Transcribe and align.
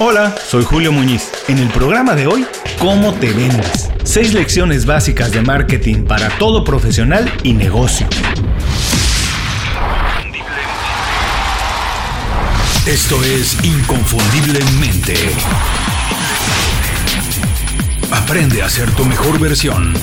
Hola, 0.00 0.32
soy 0.46 0.62
Julio 0.62 0.92
Muñiz. 0.92 1.28
En 1.48 1.58
el 1.58 1.66
programa 1.70 2.14
de 2.14 2.28
hoy, 2.28 2.46
¿cómo 2.78 3.14
te 3.14 3.32
vendes? 3.32 3.90
Seis 4.04 4.32
lecciones 4.32 4.86
básicas 4.86 5.32
de 5.32 5.42
marketing 5.42 6.04
para 6.04 6.28
todo 6.38 6.62
profesional 6.62 7.28
y 7.42 7.52
negocio. 7.52 8.06
Esto 12.86 13.24
es 13.24 13.58
Inconfundiblemente. 13.64 15.16
Aprende 18.12 18.62
a 18.62 18.68
ser 18.68 18.92
tu 18.92 19.04
mejor 19.04 19.40
versión. 19.40 19.94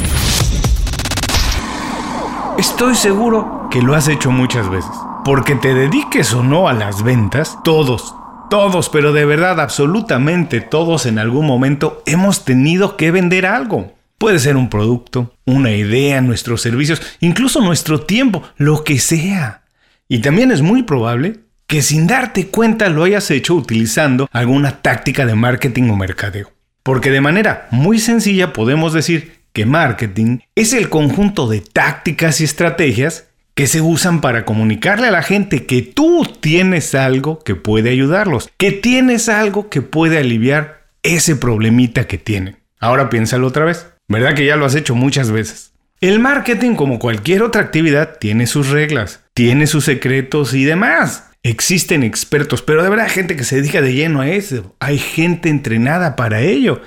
Estoy 2.57 2.95
seguro 2.95 3.69
que 3.71 3.81
lo 3.81 3.95
has 3.95 4.09
hecho 4.09 4.29
muchas 4.29 4.69
veces. 4.69 4.91
Porque 5.23 5.55
te 5.55 5.73
dediques 5.73 6.33
o 6.33 6.43
no 6.43 6.67
a 6.67 6.73
las 6.73 7.01
ventas, 7.01 7.57
todos, 7.63 8.14
todos, 8.55 8.87
pero 8.87 9.11
de 9.11 9.25
verdad 9.25 9.59
absolutamente 9.59 10.61
todos 10.61 11.05
en 11.05 11.19
algún 11.19 11.45
momento 11.45 12.01
hemos 12.05 12.45
tenido 12.45 12.95
que 12.95 13.11
vender 13.11 13.45
algo. 13.45 13.97
Puede 14.17 14.39
ser 14.39 14.55
un 14.55 14.69
producto, 14.69 15.35
una 15.45 15.71
idea, 15.71 16.21
nuestros 16.21 16.61
servicios, 16.61 17.01
incluso 17.19 17.59
nuestro 17.59 17.99
tiempo, 17.99 18.43
lo 18.55 18.85
que 18.85 18.97
sea. 18.97 19.63
Y 20.07 20.19
también 20.19 20.51
es 20.51 20.61
muy 20.61 20.83
probable 20.83 21.41
que 21.67 21.81
sin 21.81 22.07
darte 22.07 22.47
cuenta 22.47 22.87
lo 22.87 23.03
hayas 23.03 23.29
hecho 23.29 23.55
utilizando 23.55 24.29
alguna 24.31 24.81
táctica 24.81 25.25
de 25.25 25.35
marketing 25.35 25.89
o 25.89 25.97
mercadeo. 25.97 26.53
Porque 26.81 27.11
de 27.11 27.19
manera 27.19 27.67
muy 27.71 27.99
sencilla 27.99 28.53
podemos 28.53 28.93
decir 28.93 29.33
que 29.51 29.65
marketing 29.65 30.39
es 30.55 30.71
el 30.71 30.87
conjunto 30.87 31.49
de 31.49 31.59
tácticas 31.59 32.39
y 32.39 32.45
estrategias 32.45 33.27
que 33.55 33.67
se 33.67 33.81
usan 33.81 34.19
para 34.19 34.43
comunicarle 34.43 35.07
a 35.07 35.11
la 35.11 35.23
gente 35.23 35.65
que 35.65 35.81
tú 35.81 36.27
tienes 36.41 36.93
algo 36.93 37.39
que 37.39 37.55
puede 37.55 37.89
ayudarlos, 37.89 38.49
que 38.57 38.73
tienes 38.73 39.29
algo 39.29 39.69
que 39.69 39.81
puede 39.81 40.17
aliviar 40.17 40.83
ese 41.03 41.37
problemita 41.37 42.05
que 42.05 42.17
tienen. 42.17 42.57
Ahora 42.79 43.09
piénsalo 43.09 43.47
otra 43.47 43.63
vez, 43.63 43.87
¿verdad 44.09 44.35
que 44.35 44.45
ya 44.45 44.57
lo 44.57 44.65
has 44.65 44.75
hecho 44.75 44.93
muchas 44.93 45.31
veces? 45.31 45.71
El 46.01 46.19
marketing, 46.19 46.75
como 46.75 46.99
cualquier 46.99 47.41
otra 47.41 47.61
actividad, 47.61 48.17
tiene 48.19 48.45
sus 48.45 48.69
reglas, 48.69 49.23
tiene 49.33 49.65
sus 49.65 49.85
secretos 49.85 50.53
y 50.53 50.65
demás. 50.65 51.31
Existen 51.41 52.03
expertos, 52.03 52.61
pero 52.61 52.83
de 52.83 52.89
verdad 52.89 53.05
hay 53.05 53.11
gente 53.11 53.37
que 53.37 53.45
se 53.45 53.55
dedica 53.55 53.81
de 53.81 53.93
lleno 53.93 54.19
a 54.19 54.27
eso. 54.27 54.75
Hay 54.79 54.97
gente 54.97 55.47
entrenada 55.47 56.17
para 56.17 56.41
ello. 56.41 56.81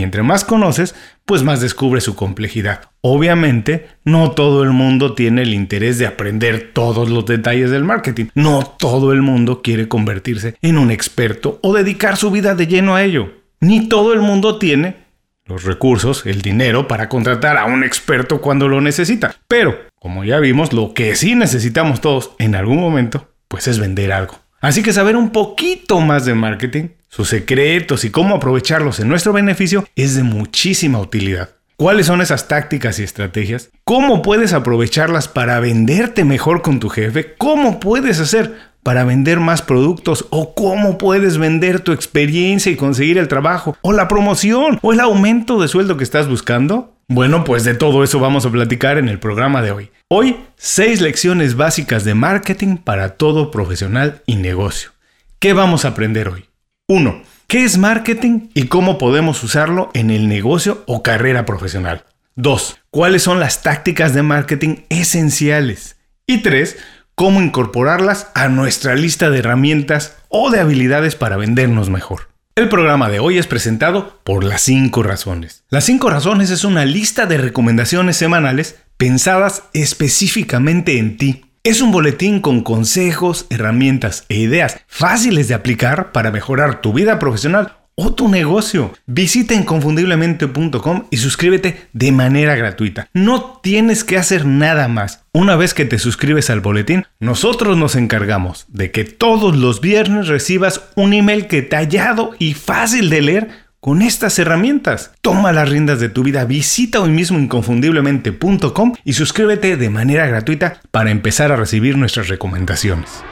Y 0.00 0.02
entre 0.02 0.22
más 0.22 0.46
conoces, 0.46 0.94
pues 1.26 1.42
más 1.42 1.60
descubre 1.60 2.00
su 2.00 2.16
complejidad. 2.16 2.88
Obviamente, 3.02 3.86
no 4.02 4.30
todo 4.30 4.62
el 4.62 4.70
mundo 4.70 5.12
tiene 5.14 5.42
el 5.42 5.52
interés 5.52 5.98
de 5.98 6.06
aprender 6.06 6.70
todos 6.72 7.10
los 7.10 7.26
detalles 7.26 7.70
del 7.70 7.84
marketing. 7.84 8.28
No 8.34 8.62
todo 8.78 9.12
el 9.12 9.20
mundo 9.20 9.60
quiere 9.60 9.88
convertirse 9.88 10.56
en 10.62 10.78
un 10.78 10.90
experto 10.90 11.58
o 11.60 11.74
dedicar 11.74 12.16
su 12.16 12.30
vida 12.30 12.54
de 12.54 12.66
lleno 12.66 12.94
a 12.94 13.04
ello. 13.04 13.30
Ni 13.60 13.90
todo 13.90 14.14
el 14.14 14.20
mundo 14.20 14.58
tiene 14.58 15.04
los 15.44 15.64
recursos, 15.64 16.24
el 16.24 16.40
dinero 16.40 16.88
para 16.88 17.10
contratar 17.10 17.58
a 17.58 17.66
un 17.66 17.84
experto 17.84 18.40
cuando 18.40 18.66
lo 18.66 18.80
necesita. 18.80 19.36
Pero, 19.48 19.76
como 19.96 20.24
ya 20.24 20.40
vimos, 20.40 20.72
lo 20.72 20.94
que 20.94 21.14
sí 21.14 21.34
necesitamos 21.34 22.00
todos 22.00 22.30
en 22.38 22.54
algún 22.54 22.78
momento, 22.78 23.28
pues 23.48 23.68
es 23.68 23.78
vender 23.78 24.12
algo. 24.12 24.38
Así 24.60 24.82
que 24.82 24.92
saber 24.92 25.16
un 25.16 25.30
poquito 25.30 26.00
más 26.00 26.26
de 26.26 26.34
marketing, 26.34 26.88
sus 27.08 27.28
secretos 27.28 28.04
y 28.04 28.10
cómo 28.10 28.36
aprovecharlos 28.36 29.00
en 29.00 29.08
nuestro 29.08 29.32
beneficio 29.32 29.86
es 29.96 30.14
de 30.16 30.22
muchísima 30.22 30.98
utilidad. 30.98 31.50
¿Cuáles 31.76 32.06
son 32.06 32.20
esas 32.20 32.46
tácticas 32.46 32.98
y 32.98 33.04
estrategias? 33.04 33.70
¿Cómo 33.84 34.20
puedes 34.20 34.52
aprovecharlas 34.52 35.28
para 35.28 35.60
venderte 35.60 36.26
mejor 36.26 36.60
con 36.60 36.78
tu 36.78 36.90
jefe? 36.90 37.34
¿Cómo 37.38 37.80
puedes 37.80 38.20
hacer 38.20 38.54
para 38.82 39.04
vender 39.04 39.40
más 39.40 39.62
productos? 39.62 40.26
¿O 40.28 40.54
cómo 40.54 40.98
puedes 40.98 41.38
vender 41.38 41.80
tu 41.80 41.92
experiencia 41.92 42.70
y 42.70 42.76
conseguir 42.76 43.16
el 43.16 43.28
trabajo? 43.28 43.78
¿O 43.80 43.92
la 43.92 44.08
promoción? 44.08 44.78
¿O 44.82 44.92
el 44.92 45.00
aumento 45.00 45.58
de 45.58 45.68
sueldo 45.68 45.96
que 45.96 46.04
estás 46.04 46.28
buscando? 46.28 46.92
Bueno, 47.08 47.44
pues 47.44 47.64
de 47.64 47.74
todo 47.74 48.04
eso 48.04 48.20
vamos 48.20 48.44
a 48.44 48.50
platicar 48.50 48.98
en 48.98 49.08
el 49.08 49.18
programa 49.18 49.62
de 49.62 49.70
hoy. 49.70 49.90
Hoy, 50.12 50.44
seis 50.56 51.00
lecciones 51.00 51.54
básicas 51.54 52.02
de 52.02 52.14
marketing 52.14 52.78
para 52.78 53.10
todo 53.10 53.52
profesional 53.52 54.22
y 54.26 54.34
negocio. 54.34 54.90
¿Qué 55.38 55.52
vamos 55.52 55.84
a 55.84 55.90
aprender 55.90 56.26
hoy? 56.30 56.48
1. 56.88 57.22
¿Qué 57.46 57.62
es 57.62 57.78
marketing 57.78 58.48
y 58.52 58.66
cómo 58.66 58.98
podemos 58.98 59.40
usarlo 59.44 59.88
en 59.94 60.10
el 60.10 60.26
negocio 60.26 60.82
o 60.88 61.04
carrera 61.04 61.46
profesional? 61.46 62.06
2. 62.34 62.78
¿Cuáles 62.90 63.22
son 63.22 63.38
las 63.38 63.62
tácticas 63.62 64.12
de 64.12 64.24
marketing 64.24 64.78
esenciales? 64.88 65.96
Y 66.26 66.38
3. 66.38 66.76
¿Cómo 67.14 67.40
incorporarlas 67.40 68.32
a 68.34 68.48
nuestra 68.48 68.96
lista 68.96 69.30
de 69.30 69.38
herramientas 69.38 70.16
o 70.28 70.50
de 70.50 70.58
habilidades 70.58 71.14
para 71.14 71.36
vendernos 71.36 71.88
mejor? 71.88 72.30
El 72.56 72.68
programa 72.68 73.10
de 73.10 73.20
hoy 73.20 73.38
es 73.38 73.46
presentado 73.46 74.18
por 74.24 74.42
Las 74.42 74.62
5 74.62 75.04
Razones. 75.04 75.62
Las 75.68 75.84
5 75.84 76.10
Razones 76.10 76.50
es 76.50 76.64
una 76.64 76.84
lista 76.84 77.26
de 77.26 77.38
recomendaciones 77.38 78.16
semanales 78.16 78.80
pensadas 79.00 79.62
específicamente 79.72 80.98
en 80.98 81.16
ti 81.16 81.46
es 81.64 81.80
un 81.80 81.90
boletín 81.90 82.40
con 82.40 82.60
consejos, 82.60 83.46
herramientas 83.48 84.26
e 84.28 84.36
ideas 84.36 84.78
fáciles 84.88 85.48
de 85.48 85.54
aplicar 85.54 86.12
para 86.12 86.30
mejorar 86.30 86.82
tu 86.82 86.92
vida 86.92 87.18
profesional 87.18 87.78
o 87.94 88.12
tu 88.12 88.28
negocio. 88.28 88.92
Visita 89.06 89.54
inconfundiblemente.com 89.54 91.06
y 91.10 91.16
suscríbete 91.16 91.88
de 91.94 92.12
manera 92.12 92.56
gratuita. 92.56 93.08
No 93.14 93.60
tienes 93.62 94.04
que 94.04 94.18
hacer 94.18 94.44
nada 94.44 94.86
más. 94.86 95.24
Una 95.32 95.56
vez 95.56 95.72
que 95.72 95.86
te 95.86 95.98
suscribes 95.98 96.50
al 96.50 96.60
boletín, 96.60 97.06
nosotros 97.20 97.78
nos 97.78 97.96
encargamos 97.96 98.66
de 98.68 98.90
que 98.90 99.04
todos 99.04 99.56
los 99.56 99.80
viernes 99.80 100.28
recibas 100.28 100.82
un 100.94 101.14
email 101.14 101.48
detallado 101.48 102.32
y 102.38 102.52
fácil 102.52 103.08
de 103.08 103.22
leer 103.22 103.48
con 103.80 104.02
estas 104.02 104.38
herramientas. 104.38 105.12
Toma 105.22 105.52
las 105.52 105.68
riendas 105.68 106.00
de 106.00 106.10
tu 106.10 106.22
vida, 106.22 106.44
visita 106.44 107.00
hoy 107.00 107.10
mismo 107.10 107.38
inconfundiblemente.com 107.38 108.94
y 109.04 109.12
suscríbete 109.14 109.76
de 109.76 109.90
manera 109.90 110.26
gratuita 110.26 110.80
para 110.90 111.10
empezar 111.10 111.50
a 111.50 111.56
recibir 111.56 111.96
nuestras 111.96 112.28
recomendaciones. 112.28 113.24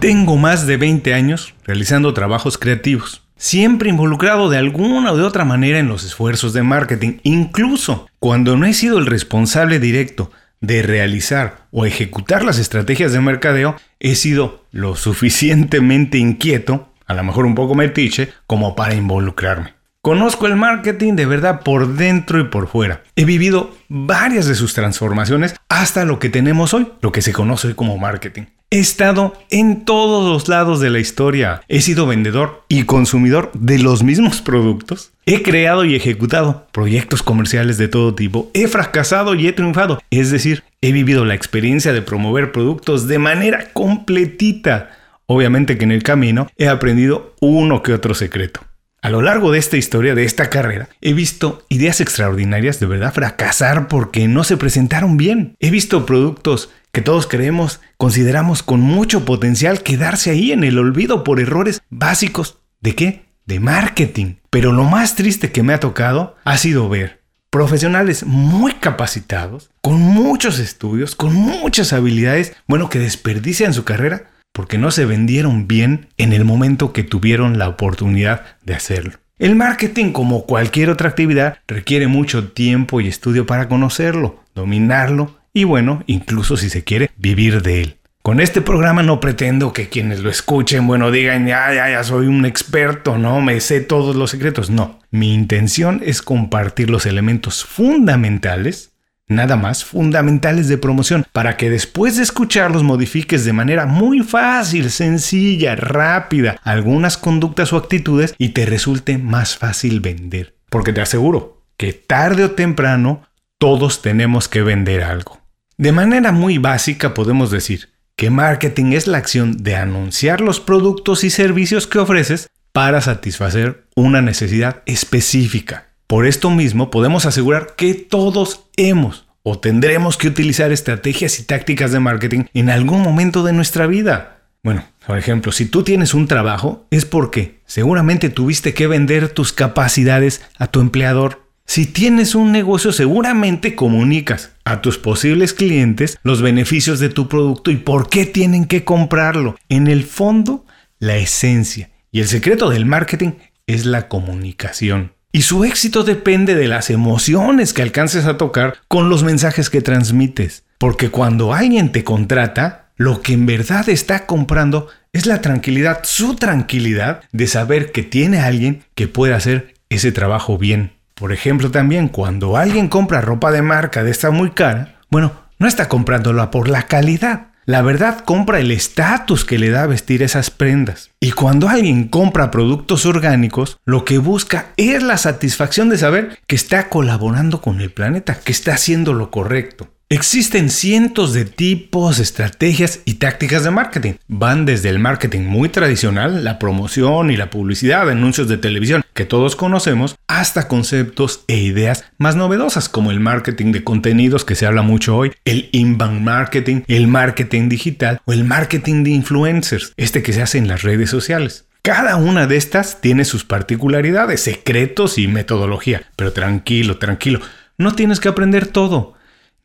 Tengo 0.00 0.36
más 0.36 0.66
de 0.66 0.76
20 0.76 1.14
años 1.14 1.54
realizando 1.64 2.12
trabajos 2.12 2.58
creativos, 2.58 3.22
siempre 3.36 3.88
involucrado 3.88 4.50
de 4.50 4.58
alguna 4.58 5.12
o 5.12 5.16
de 5.16 5.22
otra 5.22 5.44
manera 5.44 5.78
en 5.78 5.88
los 5.88 6.04
esfuerzos 6.04 6.52
de 6.52 6.62
marketing, 6.62 7.18
incluso 7.22 8.06
cuando 8.18 8.56
no 8.56 8.66
he 8.66 8.74
sido 8.74 8.98
el 8.98 9.06
responsable 9.06 9.78
directo 9.78 10.30
de 10.60 10.82
realizar 10.82 11.66
o 11.70 11.84
ejecutar 11.84 12.44
las 12.44 12.58
estrategias 12.58 13.12
de 13.12 13.20
mercadeo, 13.20 13.76
he 14.00 14.14
sido 14.14 14.64
lo 14.72 14.96
suficientemente 14.96 16.18
inquieto 16.18 16.93
a 17.06 17.14
lo 17.14 17.24
mejor 17.24 17.46
un 17.46 17.54
poco 17.54 17.74
metiche, 17.74 18.32
como 18.46 18.74
para 18.74 18.94
involucrarme. 18.94 19.74
Conozco 20.04 20.46
el 20.46 20.56
marketing 20.56 21.14
de 21.14 21.24
verdad 21.24 21.62
por 21.62 21.94
dentro 21.96 22.38
y 22.38 22.44
por 22.44 22.68
fuera. 22.68 23.02
He 23.16 23.24
vivido 23.24 23.70
varias 23.88 24.46
de 24.46 24.54
sus 24.54 24.74
transformaciones 24.74 25.54
hasta 25.70 26.04
lo 26.04 26.18
que 26.18 26.28
tenemos 26.28 26.74
hoy, 26.74 26.88
lo 27.00 27.10
que 27.10 27.22
se 27.22 27.32
conoce 27.32 27.68
hoy 27.68 27.74
como 27.74 27.96
marketing. 27.96 28.42
He 28.70 28.80
estado 28.80 29.34
en 29.50 29.84
todos 29.86 30.30
los 30.30 30.48
lados 30.48 30.80
de 30.80 30.90
la 30.90 30.98
historia. 30.98 31.62
He 31.68 31.80
sido 31.80 32.06
vendedor 32.06 32.64
y 32.68 32.82
consumidor 32.82 33.50
de 33.54 33.78
los 33.78 34.02
mismos 34.02 34.42
productos. 34.42 35.12
He 35.26 35.42
creado 35.42 35.86
y 35.86 35.94
ejecutado 35.94 36.66
proyectos 36.72 37.22
comerciales 37.22 37.78
de 37.78 37.88
todo 37.88 38.14
tipo. 38.14 38.50
He 38.52 38.68
fracasado 38.68 39.34
y 39.34 39.46
he 39.46 39.52
triunfado. 39.52 40.02
Es 40.10 40.30
decir, 40.30 40.64
he 40.82 40.92
vivido 40.92 41.24
la 41.24 41.34
experiencia 41.34 41.92
de 41.94 42.02
promover 42.02 42.52
productos 42.52 43.08
de 43.08 43.18
manera 43.18 43.72
completita 43.72 44.90
Obviamente 45.26 45.78
que 45.78 45.84
en 45.84 45.92
el 45.92 46.02
camino 46.02 46.48
he 46.56 46.68
aprendido 46.68 47.34
uno 47.40 47.82
que 47.82 47.92
otro 47.92 48.14
secreto. 48.14 48.60
A 49.00 49.10
lo 49.10 49.20
largo 49.20 49.52
de 49.52 49.58
esta 49.58 49.76
historia, 49.76 50.14
de 50.14 50.24
esta 50.24 50.48
carrera, 50.48 50.88
he 51.02 51.12
visto 51.12 51.64
ideas 51.68 52.00
extraordinarias 52.00 52.80
de 52.80 52.86
verdad 52.86 53.12
fracasar 53.12 53.86
porque 53.86 54.26
no 54.28 54.44
se 54.44 54.56
presentaron 54.56 55.18
bien. 55.18 55.56
He 55.60 55.70
visto 55.70 56.06
productos 56.06 56.70
que 56.90 57.02
todos 57.02 57.26
creemos, 57.26 57.80
consideramos 57.98 58.62
con 58.62 58.80
mucho 58.80 59.26
potencial 59.26 59.82
quedarse 59.82 60.30
ahí 60.30 60.52
en 60.52 60.64
el 60.64 60.78
olvido 60.78 61.22
por 61.22 61.40
errores 61.40 61.82
básicos. 61.90 62.58
¿De 62.80 62.94
qué? 62.94 63.26
De 63.44 63.60
marketing. 63.60 64.36
Pero 64.48 64.72
lo 64.72 64.84
más 64.84 65.16
triste 65.16 65.52
que 65.52 65.62
me 65.62 65.74
ha 65.74 65.80
tocado 65.80 66.36
ha 66.44 66.56
sido 66.56 66.88
ver 66.88 67.24
profesionales 67.50 68.24
muy 68.24 68.72
capacitados, 68.72 69.70
con 69.80 70.00
muchos 70.00 70.58
estudios, 70.58 71.14
con 71.14 71.34
muchas 71.34 71.92
habilidades, 71.92 72.52
bueno, 72.66 72.88
que 72.88 72.98
desperdician 72.98 73.72
su 73.72 73.84
carrera 73.84 74.30
porque 74.54 74.78
no 74.78 74.92
se 74.92 75.04
vendieron 75.04 75.66
bien 75.66 76.06
en 76.16 76.32
el 76.32 76.44
momento 76.44 76.92
que 76.92 77.02
tuvieron 77.02 77.58
la 77.58 77.68
oportunidad 77.68 78.56
de 78.62 78.74
hacerlo. 78.74 79.14
El 79.36 79.56
marketing, 79.56 80.12
como 80.12 80.46
cualquier 80.46 80.90
otra 80.90 81.08
actividad, 81.08 81.58
requiere 81.66 82.06
mucho 82.06 82.52
tiempo 82.52 83.00
y 83.00 83.08
estudio 83.08 83.46
para 83.46 83.68
conocerlo, 83.68 84.44
dominarlo 84.54 85.36
y 85.52 85.64
bueno, 85.64 86.04
incluso 86.06 86.56
si 86.56 86.70
se 86.70 86.84
quiere, 86.84 87.10
vivir 87.16 87.62
de 87.62 87.82
él. 87.82 87.96
Con 88.22 88.40
este 88.40 88.60
programa 88.60 89.02
no 89.02 89.18
pretendo 89.18 89.72
que 89.72 89.88
quienes 89.88 90.20
lo 90.20 90.30
escuchen, 90.30 90.86
bueno, 90.86 91.10
digan, 91.10 91.46
ya, 91.46 91.74
ya, 91.74 91.90
ya 91.90 92.04
soy 92.04 92.28
un 92.28 92.46
experto, 92.46 93.18
no, 93.18 93.42
me 93.42 93.60
sé 93.60 93.80
todos 93.80 94.14
los 94.14 94.30
secretos. 94.30 94.70
No, 94.70 95.00
mi 95.10 95.34
intención 95.34 96.00
es 96.02 96.22
compartir 96.22 96.90
los 96.90 97.06
elementos 97.06 97.64
fundamentales 97.64 98.93
nada 99.26 99.56
más 99.56 99.84
fundamentales 99.84 100.68
de 100.68 100.78
promoción 100.78 101.24
para 101.32 101.56
que 101.56 101.70
después 101.70 102.16
de 102.16 102.22
escucharlos 102.22 102.82
modifiques 102.82 103.44
de 103.44 103.52
manera 103.52 103.86
muy 103.86 104.20
fácil, 104.20 104.90
sencilla, 104.90 105.76
rápida 105.76 106.58
algunas 106.62 107.16
conductas 107.16 107.72
o 107.72 107.76
actitudes 107.76 108.34
y 108.38 108.50
te 108.50 108.66
resulte 108.66 109.18
más 109.18 109.56
fácil 109.56 110.00
vender. 110.00 110.54
Porque 110.70 110.92
te 110.92 111.00
aseguro 111.00 111.62
que 111.76 111.92
tarde 111.92 112.44
o 112.44 112.50
temprano 112.52 113.22
todos 113.58 114.02
tenemos 114.02 114.48
que 114.48 114.62
vender 114.62 115.02
algo. 115.02 115.40
De 115.76 115.92
manera 115.92 116.32
muy 116.32 116.58
básica 116.58 117.14
podemos 117.14 117.50
decir 117.50 117.90
que 118.16 118.30
marketing 118.30 118.92
es 118.92 119.06
la 119.06 119.18
acción 119.18 119.62
de 119.62 119.76
anunciar 119.76 120.40
los 120.40 120.60
productos 120.60 121.24
y 121.24 121.30
servicios 121.30 121.86
que 121.86 121.98
ofreces 121.98 122.48
para 122.72 123.00
satisfacer 123.00 123.86
una 123.96 124.20
necesidad 124.20 124.82
específica. 124.86 125.93
Por 126.06 126.26
esto 126.26 126.50
mismo 126.50 126.90
podemos 126.90 127.24
asegurar 127.24 127.74
que 127.76 127.94
todos 127.94 128.66
hemos 128.76 129.26
o 129.42 129.58
tendremos 129.58 130.16
que 130.16 130.28
utilizar 130.28 130.70
estrategias 130.70 131.38
y 131.40 131.44
tácticas 131.44 131.92
de 131.92 132.00
marketing 132.00 132.44
en 132.52 132.68
algún 132.68 133.02
momento 133.02 133.42
de 133.42 133.52
nuestra 133.52 133.86
vida. 133.86 134.42
Bueno, 134.62 134.84
por 135.06 135.18
ejemplo, 135.18 135.52
si 135.52 135.66
tú 135.66 135.82
tienes 135.82 136.14
un 136.14 136.26
trabajo 136.26 136.86
es 136.90 137.04
porque 137.04 137.60
seguramente 137.66 138.28
tuviste 138.30 138.74
que 138.74 138.86
vender 138.86 139.28
tus 139.28 139.52
capacidades 139.52 140.42
a 140.58 140.66
tu 140.66 140.80
empleador. 140.80 141.42
Si 141.66 141.86
tienes 141.86 142.34
un 142.34 142.52
negocio 142.52 142.92
seguramente 142.92 143.74
comunicas 143.74 144.52
a 144.64 144.82
tus 144.82 144.98
posibles 144.98 145.54
clientes 145.54 146.18
los 146.22 146.42
beneficios 146.42 147.00
de 147.00 147.08
tu 147.08 147.28
producto 147.28 147.70
y 147.70 147.76
por 147.76 148.10
qué 148.10 148.26
tienen 148.26 148.66
que 148.66 148.84
comprarlo. 148.84 149.56
En 149.70 149.86
el 149.86 150.04
fondo, 150.04 150.66
la 150.98 151.16
esencia 151.16 151.90
y 152.10 152.20
el 152.20 152.28
secreto 152.28 152.68
del 152.68 152.84
marketing 152.84 153.32
es 153.66 153.86
la 153.86 154.08
comunicación. 154.08 155.13
Y 155.34 155.42
su 155.42 155.64
éxito 155.64 156.04
depende 156.04 156.54
de 156.54 156.68
las 156.68 156.90
emociones 156.90 157.72
que 157.72 157.82
alcances 157.82 158.24
a 158.26 158.38
tocar 158.38 158.76
con 158.86 159.08
los 159.08 159.24
mensajes 159.24 159.68
que 159.68 159.82
transmites. 159.82 160.62
Porque 160.78 161.10
cuando 161.10 161.52
alguien 161.52 161.90
te 161.90 162.04
contrata, 162.04 162.92
lo 162.94 163.20
que 163.20 163.32
en 163.32 163.44
verdad 163.44 163.88
está 163.88 164.26
comprando 164.26 164.86
es 165.12 165.26
la 165.26 165.40
tranquilidad, 165.40 166.02
su 166.04 166.36
tranquilidad 166.36 167.24
de 167.32 167.48
saber 167.48 167.90
que 167.90 168.04
tiene 168.04 168.38
alguien 168.38 168.84
que 168.94 169.08
puede 169.08 169.34
hacer 169.34 169.74
ese 169.88 170.12
trabajo 170.12 170.56
bien. 170.56 170.92
Por 171.16 171.32
ejemplo, 171.32 171.68
también 171.72 172.06
cuando 172.06 172.56
alguien 172.56 172.86
compra 172.86 173.20
ropa 173.20 173.50
de 173.50 173.62
marca 173.62 174.04
de 174.04 174.12
esta 174.12 174.30
muy 174.30 174.52
cara, 174.52 175.00
bueno, 175.10 175.32
no 175.58 175.66
está 175.66 175.88
comprándola 175.88 176.52
por 176.52 176.68
la 176.68 176.86
calidad, 176.86 177.48
la 177.66 177.82
verdad 177.82 178.20
compra 178.20 178.60
el 178.60 178.70
estatus 178.70 179.44
que 179.44 179.58
le 179.58 179.70
da 179.70 179.86
vestir 179.86 180.22
esas 180.22 180.50
prendas. 180.50 181.10
Y 181.20 181.32
cuando 181.32 181.68
alguien 181.68 182.08
compra 182.08 182.50
productos 182.50 183.06
orgánicos, 183.06 183.78
lo 183.84 184.04
que 184.04 184.18
busca 184.18 184.72
es 184.76 185.02
la 185.02 185.16
satisfacción 185.16 185.88
de 185.88 185.98
saber 185.98 186.38
que 186.46 186.56
está 186.56 186.88
colaborando 186.88 187.60
con 187.60 187.80
el 187.80 187.90
planeta, 187.90 188.38
que 188.38 188.52
está 188.52 188.74
haciendo 188.74 189.14
lo 189.14 189.30
correcto. 189.30 189.93
Existen 190.10 190.68
cientos 190.68 191.32
de 191.32 191.46
tipos, 191.46 192.18
estrategias 192.18 193.00
y 193.06 193.14
tácticas 193.14 193.64
de 193.64 193.70
marketing. 193.70 194.12
Van 194.28 194.66
desde 194.66 194.90
el 194.90 194.98
marketing 194.98 195.40
muy 195.40 195.70
tradicional, 195.70 196.44
la 196.44 196.58
promoción 196.58 197.30
y 197.30 197.38
la 197.38 197.48
publicidad 197.48 198.10
anuncios 198.10 198.46
de 198.46 198.58
televisión 198.58 199.02
que 199.14 199.24
todos 199.24 199.56
conocemos, 199.56 200.16
hasta 200.28 200.68
conceptos 200.68 201.44
e 201.48 201.56
ideas 201.56 202.04
más 202.18 202.36
novedosas 202.36 202.90
como 202.90 203.12
el 203.12 203.20
marketing 203.20 203.72
de 203.72 203.82
contenidos 203.82 204.44
que 204.44 204.56
se 204.56 204.66
habla 204.66 204.82
mucho 204.82 205.16
hoy, 205.16 205.32
el 205.46 205.70
inbound 205.72 206.20
marketing, 206.20 206.82
el 206.86 207.06
marketing 207.06 207.70
digital 207.70 208.20
o 208.26 208.34
el 208.34 208.44
marketing 208.44 209.04
de 209.04 209.10
influencers, 209.10 209.94
este 209.96 210.22
que 210.22 210.34
se 210.34 210.42
hace 210.42 210.58
en 210.58 210.68
las 210.68 210.82
redes 210.82 211.08
sociales. 211.08 211.64
Cada 211.80 212.16
una 212.16 212.46
de 212.46 212.56
estas 212.56 213.00
tiene 213.00 213.24
sus 213.24 213.44
particularidades, 213.44 214.42
secretos 214.42 215.16
y 215.16 215.28
metodología, 215.28 216.02
pero 216.16 216.32
tranquilo, 216.32 216.98
tranquilo, 216.98 217.40
no 217.78 217.94
tienes 217.94 218.20
que 218.20 218.28
aprender 218.28 218.66
todo. 218.66 219.14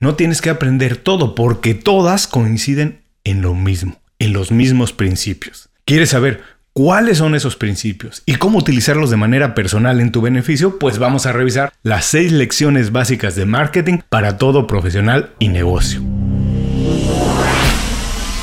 No 0.02 0.16
tienes 0.16 0.42
que 0.42 0.50
aprender 0.50 0.96
todo 0.96 1.36
porque 1.36 1.74
todas 1.74 2.26
coinciden 2.26 3.02
en 3.26 3.42
lo 3.42 3.54
mismo, 3.54 4.00
en 4.18 4.32
los 4.32 4.50
mismos 4.50 4.94
principios. 4.94 5.68
¿Quieres 5.84 6.12
saber 6.12 6.42
cuáles 6.72 7.18
son 7.18 7.36
esos 7.36 7.58
principios 7.58 8.24
y 8.26 8.36
cómo 8.36 8.60
utilizarlos 8.60 9.10
de 9.10 9.18
manera 9.18 9.54
personal 9.54 10.00
en 10.00 10.14
tu 10.14 10.22
beneficio? 10.22 10.80
Pues 10.80 11.00
vamos 11.00 11.26
a 11.26 11.34
revisar 11.34 11.74
las 11.84 12.06
seis 12.06 12.32
lecciones 12.32 12.94
básicas 12.94 13.36
de 13.36 13.44
marketing 13.44 13.98
para 14.08 14.38
todo 14.38 14.68
profesional 14.68 15.32
y 15.38 15.50
negocio. 15.50 16.00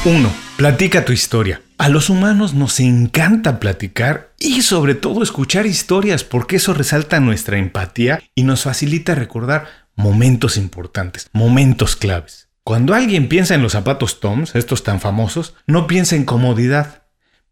1. 0.04 0.30
Platica 0.58 1.06
tu 1.06 1.14
historia. 1.14 1.62
A 1.78 1.88
los 1.88 2.10
humanos 2.10 2.52
nos 2.52 2.80
encanta 2.80 3.60
platicar 3.60 4.32
y 4.38 4.60
sobre 4.60 4.94
todo 4.94 5.22
escuchar 5.22 5.64
historias 5.64 6.22
porque 6.22 6.56
eso 6.56 6.74
resalta 6.74 7.18
nuestra 7.20 7.56
empatía 7.56 8.22
y 8.34 8.42
nos 8.42 8.64
facilita 8.64 9.14
recordar 9.14 9.85
momentos 9.96 10.56
importantes, 10.56 11.28
momentos 11.32 11.96
claves. 11.96 12.48
Cuando 12.62 12.94
alguien 12.94 13.28
piensa 13.28 13.54
en 13.54 13.62
los 13.62 13.72
zapatos 13.72 14.20
Toms, 14.20 14.54
estos 14.54 14.82
tan 14.82 15.00
famosos, 15.00 15.54
no 15.66 15.86
piensa 15.86 16.16
en 16.16 16.24
comodidad, 16.24 17.04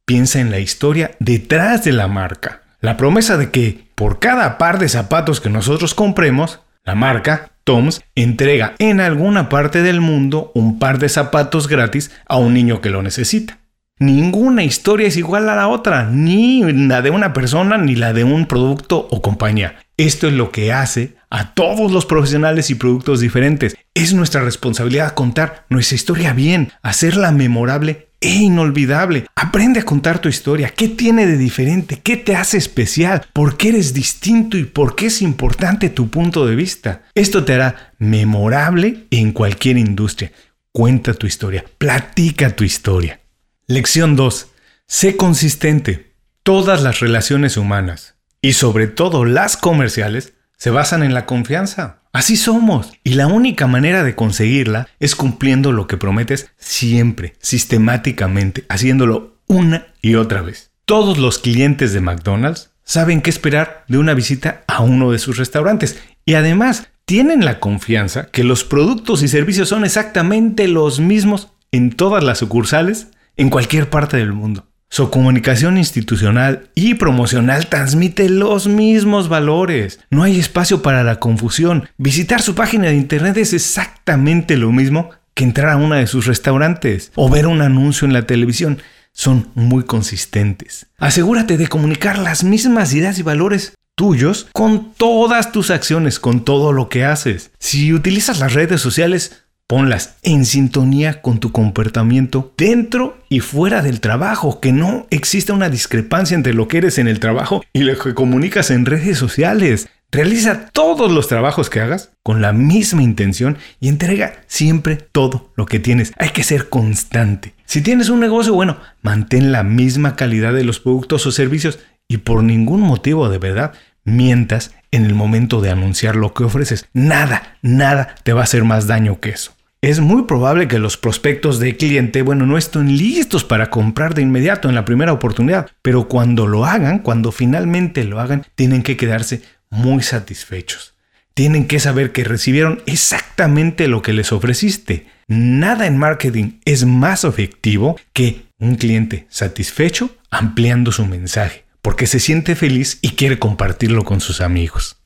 piensa 0.05 0.41
en 0.41 0.51
la 0.51 0.59
historia 0.59 1.13
detrás 1.21 1.85
de 1.85 1.93
la 1.93 2.09
marca. 2.09 2.63
La 2.81 2.97
promesa 2.97 3.37
de 3.37 3.51
que 3.51 3.89
por 3.95 4.19
cada 4.19 4.59
par 4.59 4.79
de 4.79 4.89
zapatos 4.89 5.41
que 5.41 5.51
nosotros 5.51 5.95
compremos, 5.95 6.61
la 6.85 6.95
marca 6.95 7.53
Toms 7.65 8.03
entrega 8.15 8.75
en 8.79 9.01
alguna 9.01 9.49
parte 9.49 9.83
del 9.83 10.03
mundo 10.03 10.53
un 10.55 10.79
par 10.79 10.99
de 10.99 11.09
zapatos 11.09 11.67
gratis 11.67 12.11
a 12.27 12.37
un 12.37 12.53
niño 12.53 12.81
que 12.81 12.91
lo 12.91 13.03
necesita. 13.03 13.59
Ninguna 13.99 14.65
historia 14.65 15.07
es 15.07 15.17
igual 15.17 15.49
a 15.49 15.55
la 15.55 15.69
otra, 15.69 16.11
ni 16.11 16.61
la 16.73 17.01
de 17.01 17.11
una 17.11 17.33
persona 17.33 17.79
ni 17.79 17.95
la 17.95 18.13
de 18.13 18.25
un 18.25 18.47
producto 18.47 19.07
o 19.11 19.23
compañía. 19.23 19.77
Esto 19.97 20.27
es 20.27 20.33
lo 20.35 20.51
que 20.51 20.73
hace 20.73 21.15
a 21.31 21.55
todos 21.55 21.93
los 21.93 22.05
profesionales 22.05 22.69
y 22.71 22.75
productos 22.75 23.21
diferentes. 23.21 23.77
Es 23.95 24.13
nuestra 24.13 24.43
responsabilidad 24.43 25.15
contar 25.15 25.67
nuestra 25.69 25.95
historia 25.95 26.33
bien, 26.33 26.73
hacerla 26.83 27.31
memorable 27.31 28.09
e 28.21 28.35
inolvidable. 28.35 29.27
Aprende 29.37 29.81
a 29.81 29.85
contar 29.85 30.19
tu 30.19 30.29
historia. 30.29 30.71
¿Qué 30.71 30.89
tiene 30.89 31.27
de 31.27 31.37
diferente? 31.37 32.01
¿Qué 32.03 32.17
te 32.17 32.35
hace 32.35 32.57
especial? 32.57 33.25
¿Por 33.33 33.57
qué 33.57 33.69
eres 33.69 33.95
distinto 33.95 34.59
y 34.59 34.65
por 34.65 34.97
qué 34.97 35.07
es 35.07 35.23
importante 35.23 35.91
tu 35.91 36.11
punto 36.11 36.45
de 36.45 36.57
vista? 36.57 37.03
Esto 37.15 37.45
te 37.45 37.55
hará 37.55 37.93
memorable 37.99 39.05
en 39.11 39.31
cualquier 39.31 39.79
industria. 39.79 40.33
Cuenta 40.73 41.15
tu 41.15 41.29
historia, 41.29 41.65
platica 41.79 42.51
tu 42.57 42.65
historia. 42.65 43.21
Lección 43.69 44.17
2. 44.17 44.49
Sé 44.89 45.17
consistente. 45.17 46.15
Todas 46.43 46.83
las 46.83 46.99
relaciones 46.99 47.57
humanas, 47.57 48.14
y 48.45 48.53
sobre 48.53 48.89
todo 48.89 49.25
las 49.25 49.57
comerciales, 49.57 50.35
se 50.59 50.69
basan 50.69 51.03
en 51.03 51.15
la 51.15 51.25
confianza. 51.25 52.01
Así 52.13 52.37
somos. 52.37 52.93
Y 53.03 53.15
la 53.15 53.27
única 53.27 53.67
manera 53.67 54.05
de 54.05 54.15
conseguirla 54.15 54.87
es 55.01 55.17
cumpliendo 55.17 55.73
lo 55.73 55.87
que 55.87 55.97
prometes 55.97 56.51
siempre, 56.59 57.37
sistemáticamente, 57.41 58.67
haciéndolo 58.69 59.39
una 59.47 59.87
y 60.03 60.17
otra 60.17 60.43
vez. 60.43 60.73
Todos 60.85 61.17
los 61.17 61.39
clientes 61.39 61.95
de 61.95 62.03
McDonald's 62.03 62.73
saben 62.83 63.23
qué 63.23 63.31
esperar 63.31 63.87
de 63.89 63.97
una 63.97 64.13
visita 64.13 64.63
a 64.67 64.83
uno 64.83 65.11
de 65.11 65.19
sus 65.19 65.39
restaurantes 65.39 65.99
y 66.27 66.35
además 66.35 66.89
tienen 67.07 67.47
la 67.47 67.61
confianza 67.61 68.27
que 68.27 68.45
los 68.45 68.63
productos 68.63 69.23
y 69.23 69.29
servicios 69.29 69.71
son 69.71 69.87
exactamente 69.87 70.69
los 70.69 71.01
mismos 71.01 71.49
en 71.73 71.93
todas 71.93 72.23
las 72.23 72.41
sucursales 72.41 73.07
en 73.39 73.49
cualquier 73.49 73.89
parte 73.89 74.19
del 74.19 74.35
mundo. 74.35 74.67
Su 74.95 75.11
comunicación 75.11 75.77
institucional 75.77 76.69
y 76.77 76.95
promocional 76.95 77.67
transmite 77.67 78.29
los 78.29 78.69
mismos 78.69 79.29
valores. 79.29 79.99
No 80.09 80.23
hay 80.23 80.39
espacio 80.39 80.83
para 80.83 81.03
la 81.03 81.19
confusión. 81.19 81.89
Visitar 81.99 82.41
su 82.41 82.55
página 82.55 82.87
de 82.87 82.95
internet 82.95 83.37
es 83.39 83.55
exactamente 83.55 84.57
lo 84.57 84.71
mismo 84.71 85.11
que 85.35 85.43
entrar 85.43 85.71
a 85.71 85.77
uno 85.79 85.97
de 85.97 86.07
sus 86.07 86.27
restaurantes 86.27 87.11
o 87.17 87.29
ver 87.29 87.49
un 87.49 87.61
anuncio 87.61 88.07
en 88.07 88.13
la 88.13 88.29
televisión. 88.29 88.79
Son 89.11 89.49
muy 89.57 89.83
consistentes. 89.83 90.87
Asegúrate 90.99 91.57
de 91.57 91.67
comunicar 91.67 92.17
las 92.17 92.45
mismas 92.45 92.95
ideas 92.95 93.19
y 93.19 93.25
valores 93.25 93.75
tuyos 93.97 94.47
con 94.53 94.93
todas 94.95 95.51
tus 95.51 95.71
acciones, 95.71 96.21
con 96.21 96.45
todo 96.45 96.73
lo 96.73 96.89
que 96.89 97.05
haces. 97.05 97.51
Si 97.59 97.93
utilizas 97.93 98.39
las 98.39 98.53
redes 98.53 98.81
sociales, 98.81 99.44
Ponlas 99.67 100.19
en 100.23 100.45
sintonía 100.45 101.23
con 101.23 101.41
tu 101.41 101.51
comportamiento 101.51 102.53
dentro 102.59 103.17
y 103.31 103.41
fuera 103.41 103.81
del 103.81 104.01
trabajo, 104.01 104.61
que 104.61 104.73
no 104.73 105.07
exista 105.09 105.55
una 105.55 105.71
discrepancia 105.71 106.35
entre 106.35 106.53
lo 106.53 106.69
que 106.69 106.79
eres 106.79 106.99
en 106.99 107.09
el 107.09 107.19
trabajo 107.19 107.65
y 107.73 107.81
lo 107.81 107.99
que 107.99 108.13
comunicas 108.13 108.71
en 108.71 108.85
redes 108.85 109.17
sociales. 109.17 109.89
Realiza 110.13 110.67
todos 110.69 111.11
los 111.11 111.29
trabajos 111.29 111.71
que 111.71 111.81
hagas 111.81 112.13
con 112.23 112.43
la 112.43 112.53
misma 112.53 113.03
intención 113.03 113.57
y 113.81 113.89
entrega 113.89 114.35
siempre 114.49 114.97
todo 114.97 115.51
lo 115.57 115.65
que 115.65 115.79
tienes. 115.79 116.13
Hay 116.19 116.29
que 116.29 116.45
ser 116.45 116.69
constante. 116.69 117.55
Si 117.65 117.81
tienes 117.81 118.11
un 118.11 118.21
negocio, 118.21 118.53
bueno, 118.53 118.77
mantén 119.01 119.51
la 119.51 119.63
misma 119.63 120.15
calidad 120.15 120.53
de 120.53 120.65
los 120.65 120.79
productos 120.79 121.25
o 121.27 121.33
servicios 121.33 121.79
y 122.07 122.19
por 122.19 122.45
ningún 122.45 122.83
motivo 122.83 123.31
de 123.31 123.39
verdad 123.39 123.73
mientas 124.05 124.75
en 124.95 125.05
el 125.05 125.15
momento 125.15 125.61
de 125.61 125.71
anunciar 125.71 126.17
lo 126.17 126.35
que 126.35 126.45
ofreces. 126.45 126.87
Nada, 126.93 127.57
nada 127.63 128.15
te 128.23 128.33
va 128.33 128.41
a 128.41 128.45
hacer 128.45 128.65
más 128.65 128.87
daño 128.87 129.21
que 129.21 129.31
eso 129.31 129.55
es 129.91 130.01
muy 130.01 130.23
probable 130.23 130.67
que 130.67 130.79
los 130.79 130.97
prospectos 130.97 131.59
de 131.59 131.77
cliente, 131.77 132.23
bueno, 132.23 132.47
no 132.47 132.57
estén 132.57 132.97
listos 132.97 133.45
para 133.45 133.69
comprar 133.69 134.15
de 134.15 134.23
inmediato 134.23 134.69
en 134.69 134.75
la 134.75 134.87
primera 134.87 135.13
oportunidad, 135.13 135.71
pero 135.83 136.09
cuando 136.09 136.47
lo 136.47 136.65
hagan, 136.65 137.01
cuando 137.01 137.33
finalmente 137.33 138.05
lo 138.05 138.19
hagan, 138.19 138.47
tienen 138.55 138.83
que 138.83 138.97
quedarse 138.97 139.43
muy 139.71 140.03
satisfechos. 140.03 140.93
tienen 141.35 141.67
que 141.67 141.81
saber 141.81 142.13
que 142.13 142.23
recibieron 142.23 142.81
exactamente 142.87 143.89
lo 143.89 144.03
que 144.03 144.13
les 144.13 144.31
ofreciste. 144.31 145.09
Nada 145.27 145.89
en 145.89 145.99
marketing 145.99 146.61
es 146.65 146.87
más 146.87 147.25
efectivo 147.25 147.97
que 148.13 148.43
un 148.61 148.77
cliente 148.77 149.27
satisfecho 149.31 150.15
ampliando 150.31 150.93
su 150.93 151.05
mensaje, 151.07 151.64
porque 151.85 152.07
se 152.07 152.19
siente 152.19 152.57
feliz 152.57 152.99
y 153.03 153.11
quiere 153.11 153.39
compartirlo 153.39 154.07
con 154.07 154.23
sus 154.23 154.41
amigos. 154.41 154.97